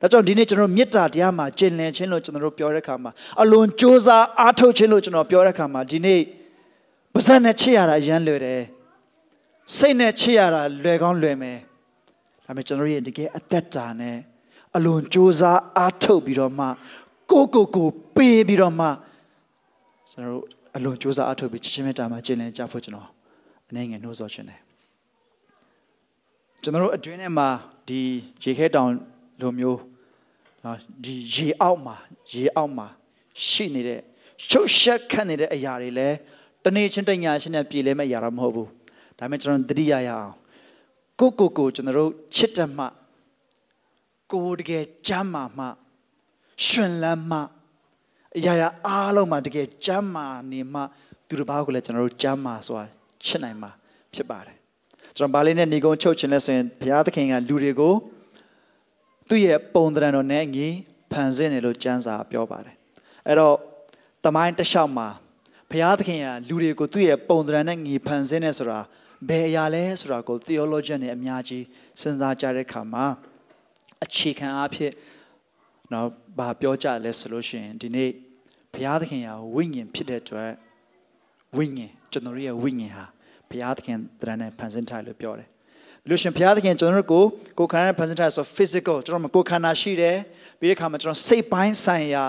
[0.00, 3.10] ဒါကြောင့်ဒီနေ့ကျွန်တော်မေတ္တာတရားမှာကျင်လည်ခြင်းလို့ကျွန်တော်တို့ပြောတဲ့အခါမှာ
[3.42, 6.20] အလွန်ကြိုးစားအားထုတ်ခြင်းလို့ကျွန်တော်ပြောတဲ့အခါမှာဒီနေ့
[7.14, 8.62] ပါဇက်နဲ့ချစ်ရတာအရန်လွယ်တယ်
[9.76, 11.58] စိတ်နဲ့ချစ်ရတာလွယ်ကောင်းလွယ်မယ်
[12.44, 14.16] ဒါပေမဲ့ကျွန်တော်ရဲ့တကယ်အသက်တာနဲ့
[14.76, 16.66] အလွန်ကြိုးစားအားထုတ်ပြီးတော့မှ
[17.30, 18.86] ကိုကိုကိုပေးပြီးတော့မှ
[20.10, 20.44] ကျွန်တော်တို့
[20.76, 23.08] အလွန်ကြိုးစားအားထုတ်ပြီးချစ်ချင်းမေတ္တာမှာကျင့်လည်ကြဖို့ကျွန်တော်
[23.68, 24.60] အနေငယ်နှိုးဆော်ခြင်းတယ်
[26.62, 27.48] ကျွန်တော်တို့အတွင်းထဲမှာ
[27.88, 28.00] ဒီ
[28.42, 28.90] ရေခဲတောင်
[29.40, 29.80] လိုမျိုး
[30.64, 31.96] နော်ဒီရေအောက်မှာ
[32.32, 32.86] ရေအောက်မှာ
[33.48, 34.00] ရှိနေတဲ့
[34.48, 36.16] ရှုပ်ရှက်ခတ်နေတဲ့အရာတွေလည်း
[36.64, 38.68] တနေ့ချင်းတညာချင်းနဲ့ပြည်လဲမဲ့အရာတော့မဟုတ်ဘူး
[39.18, 40.34] ဒါပေမဲ့ကျွန်တော်သတိရရအောင်
[41.20, 42.86] ကိုကိုကိုကျွန်တော်တို့ချစ်တတ်မှ
[44.32, 45.66] ကိုတကယ်ကြမ်းမာမှ
[46.66, 47.38] ရှင်လန်းမှ
[48.36, 50.80] အရာရာအားလုံးမှာတကယ်ကြမ်းမာနေမှ
[51.28, 52.80] သူတစ်ပါးကိုလည်းကျွန်တော်တို့ကြမ်းမာစွာ
[53.24, 53.70] ချစ်နိုင်မှာ
[54.14, 54.56] ဖြစ်ပါတယ်
[55.16, 57.94] ကျွန်တော်ဗာလေးနဲ့ညီကုန်းချုပ်ခြင်းလဲဆိုရင်ဘုရားသခင်ကလူတွေကို
[59.28, 60.68] သူ့ရဲ့ပုံသဏ္ဍာန်တော်နဲ့အညီ
[61.12, 62.76] ဖန်ဆင်းတယ်လို့ကျမ်းစာပြောပါတယ်
[63.26, 63.56] အဲ့တော့
[64.24, 65.08] တမိုင်းတစ်လျှောက်မှာ
[65.74, 68.80] ဘုရားသခင်ကလူတွေကိုသူ့ရဲ့ပုံသဏ္ဍာန်နဲ့ညီဖန်ဆင်းတယ်ဆိုတာ
[69.28, 71.64] ဘယ်အရာလဲဆိုတာကို theologian တွေအများကြီး
[72.00, 73.06] စဉ်းစားကြတဲ့အခါမှာ
[74.04, 74.92] အခြေခံအားဖြင့်
[75.92, 76.08] နော်
[76.38, 78.10] ဘာပြောကြလဲဆိုလို့ရှိရင်ဒီနေ့
[78.74, 80.50] ဘုရားသခင်ကဝိညာဉ်ဖြစ်တဲ့အတွက်
[81.56, 83.04] ဝိညာဉ်ကျွန်တော်ရဲ့ဝိညာဉ်ဟာ
[83.50, 85.48] ဘုရားသခင်တရနဲ့ဖန်ဆင်းထားလို့ပြောတယ်
[86.04, 87.24] ဘလို့ရှင်ဘုရားသခင်ကျွန်တော်တို့ကို
[87.58, 90.16] ကိုယ်ခန္ဓာနဲ့ဖန်ဆင်းထားဆို physical ကျွန်တော်ကိုယ်ခန္ဓာရှိတယ်
[90.60, 92.24] ပြီးတဲ့အခါမှာကျွန်တော်စိတ်ပိုင်းဆိုင်ရာ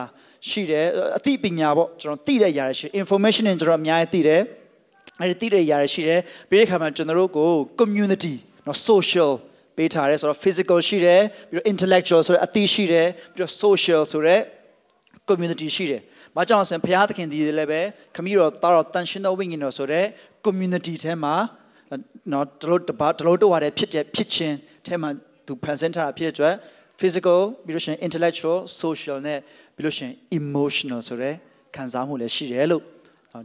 [0.50, 0.86] ရှိတယ်
[1.18, 4.42] အသိပညာပေါ့ကျွန်တော်သိတဲ့ຢာရရှိ information တွေကျွန်တော်အများကြီးသိတယ်
[5.22, 8.36] အဲဒီသိတဲ့ຢာရရှိတယ်ပြီးတဲ့အခါမှာကျွန်တော်တို့ကို community
[8.68, 9.32] နော် social
[9.78, 14.40] ပေးထားတယ်ဆိုတော့ physical ရှိတယ်ပြီးတော့ intellectual ဆိုတဲ့အသိရှိတယ်ပြီးတော့ social ဆိုတဲ့
[15.30, 16.02] community ရှိတယ်။
[16.36, 17.82] ဘာကြောင့်လဲဆိုရင်ဘုရားသခင်ဒီလည်းပဲ
[18.16, 20.06] ခမည်းတော်တာတော်တန်ရှင်တော်ဝိညာဉ်တော်ဆိုတဲ့
[20.46, 21.36] community ထဲမှာ
[22.32, 24.56] နော်တလို့တပါတလို့တော့ရတဲ့ဖြစ်တဲ့ဖြစ်ချင်း
[24.86, 25.10] ထဲမှာ
[25.46, 26.56] သူဖန်ဆင်းထားတာဖြစ်တဲ့အတွက်
[27.00, 29.40] physical ပြီးလို့ရှိရင် intellectual social နဲ့
[29.76, 31.36] ပြီးလို့ရှိရင် emotional ဆိုတဲ့
[31.76, 32.84] ခံစားမှုလည်းရှိတယ်လို့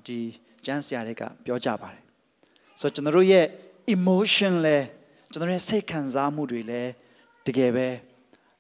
[0.06, 0.18] ဒီ
[0.66, 2.02] ကျမ်းဆရာတွေကပြောကြပါတယ်။
[2.80, 3.46] ဆိုတော့ကျွန်တော်တို့ရဲ့
[3.94, 4.86] emotion လည်း
[5.32, 6.90] ကျွန်တော်ရဲ့စိတ်ခံစားမှုတွေလည်း
[7.46, 7.88] တကယ်ပဲ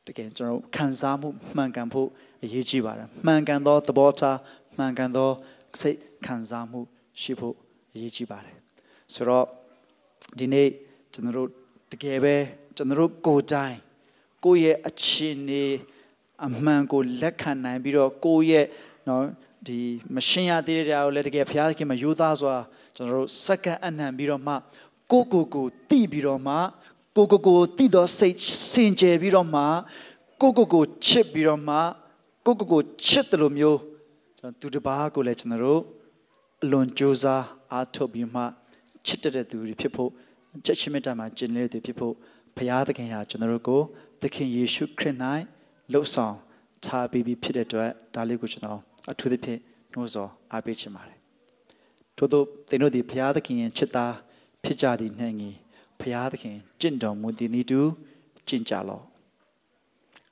[0.06, 2.08] တကယ်ကျွန်တော်ခံစားမှုမှန်ကန်ဖို့
[2.42, 4.38] အရေးကြီးပါတယ်မှန်ကန်သောသဘောထား
[4.76, 5.30] မှန်ကန်သော
[5.80, 6.80] စိတ်ခံစားမှု
[7.20, 7.54] ရှိဖို့
[7.94, 8.56] အရေးကြီးပါတယ်
[9.14, 9.46] ဆိုတော့
[10.38, 10.68] ဒီနေ့
[11.12, 11.48] ကျွန်တော်တို့
[11.92, 12.36] တကယ်ပဲ
[12.76, 13.76] ကျွန်တော်တို့ကိုယ်တိုင်
[14.44, 15.64] ကိုယ့်ရဲ့အခြေအနေ
[16.46, 18.66] အမှန်ကိုလက်ခံနိုင်ပြီးတော့ကိုယ့်ရဲ့
[19.08, 19.24] နော်
[19.66, 19.78] ဒီ
[20.14, 22.54] မရှင်းရသေးတဲ့တရားကိုလည်းတကယ်ဘုရားသခင်မှာယူသားစွာ
[22.96, 24.54] ကျွန်တော်တို့စက္ကန့်အနှံပြီးတော့မှ
[25.12, 26.54] ကိုကိုကိုတိပြီးတော့မှ
[27.16, 28.36] ကိုကိုကိုတိတော့စိတ်
[28.70, 29.62] စင်ကြယ်ပြီးတော့မှ
[30.40, 31.76] ကိုကိုကိုချစ်ပြီးတော့မှ
[32.46, 33.78] ကိုကိုကိုချစ်တယ်လို့မျိုး
[34.38, 35.82] ကျွန်တော်သူတစ်ပါးကိုလည်းကျွန်တော်တို့
[36.62, 38.42] အလွန်ကြိုးစားအားထုတ်ပြီးမှ
[39.06, 40.10] ချစ်တတ်တဲ့သူတွေဖြစ်ဖို့
[40.64, 42.14] ချက်ချင်းမေတ္တာမှာကျင့်နေတဲ့သူဖြစ်ဖို့
[42.56, 43.80] ဘုရားသခင်ဟာကျွန်တော်တို့ကို
[44.22, 45.16] သခင်ယေရှုခရစ်၌
[45.92, 46.34] လှုပ်ဆောင်
[46.84, 48.80] ထားပြီးပြီဖြစ်တဲ့အတွက်ဒါလေးကိုကျွန်တော်
[49.10, 49.60] အထူးသဖြင့်
[49.92, 51.18] နှိုးဆော်အားပေးချင်ပါတယ်
[52.16, 54.14] ထို့သောသင်တို့ဒီဘုရားသခင်ရဲ့ချစ်သား
[54.64, 55.50] ဖြစ်ကြသည့်နှင့်ငီ
[56.00, 57.80] ဘုရားသခင်ကျင့်တော်မူသည်နည်းတူ
[58.48, 59.04] ကျင့်ကြလော့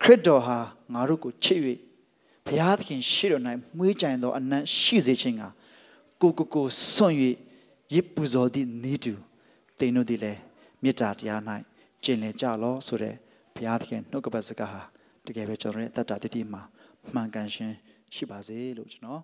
[0.02, 0.58] ခရစ်တော်ဟာ
[0.94, 1.60] ငါတို့ကိုချစ်၍
[2.46, 3.44] ဘုရားသခင်ရှေ့တော်၌
[3.76, 5.42] မွေးကြိုင်သောအနံ့ရှိစေခြင်းက
[6.22, 7.12] ကိုကိုကိုဆွံ့၍
[7.94, 9.14] ရစ်ပူဇော်သည့်ဤသူ
[9.78, 10.40] သင်တို့သည်လည်း
[10.82, 11.40] မေတ္တာတရား၌
[12.04, 13.14] ကျင့်လည်ကြလော့ဆိုတဲ့
[13.54, 14.82] ဘုရားသခင်နှုတ်ကပတ်စကားဟာ
[15.28, 16.62] တကယ်ပဲကျွန်တော်ရဲ့အသက်တာတည်တည်မှာ
[17.14, 17.74] မှန်ကန်ခြင်း
[18.14, 19.22] ရှိပါစေလို့ကျွန်တော်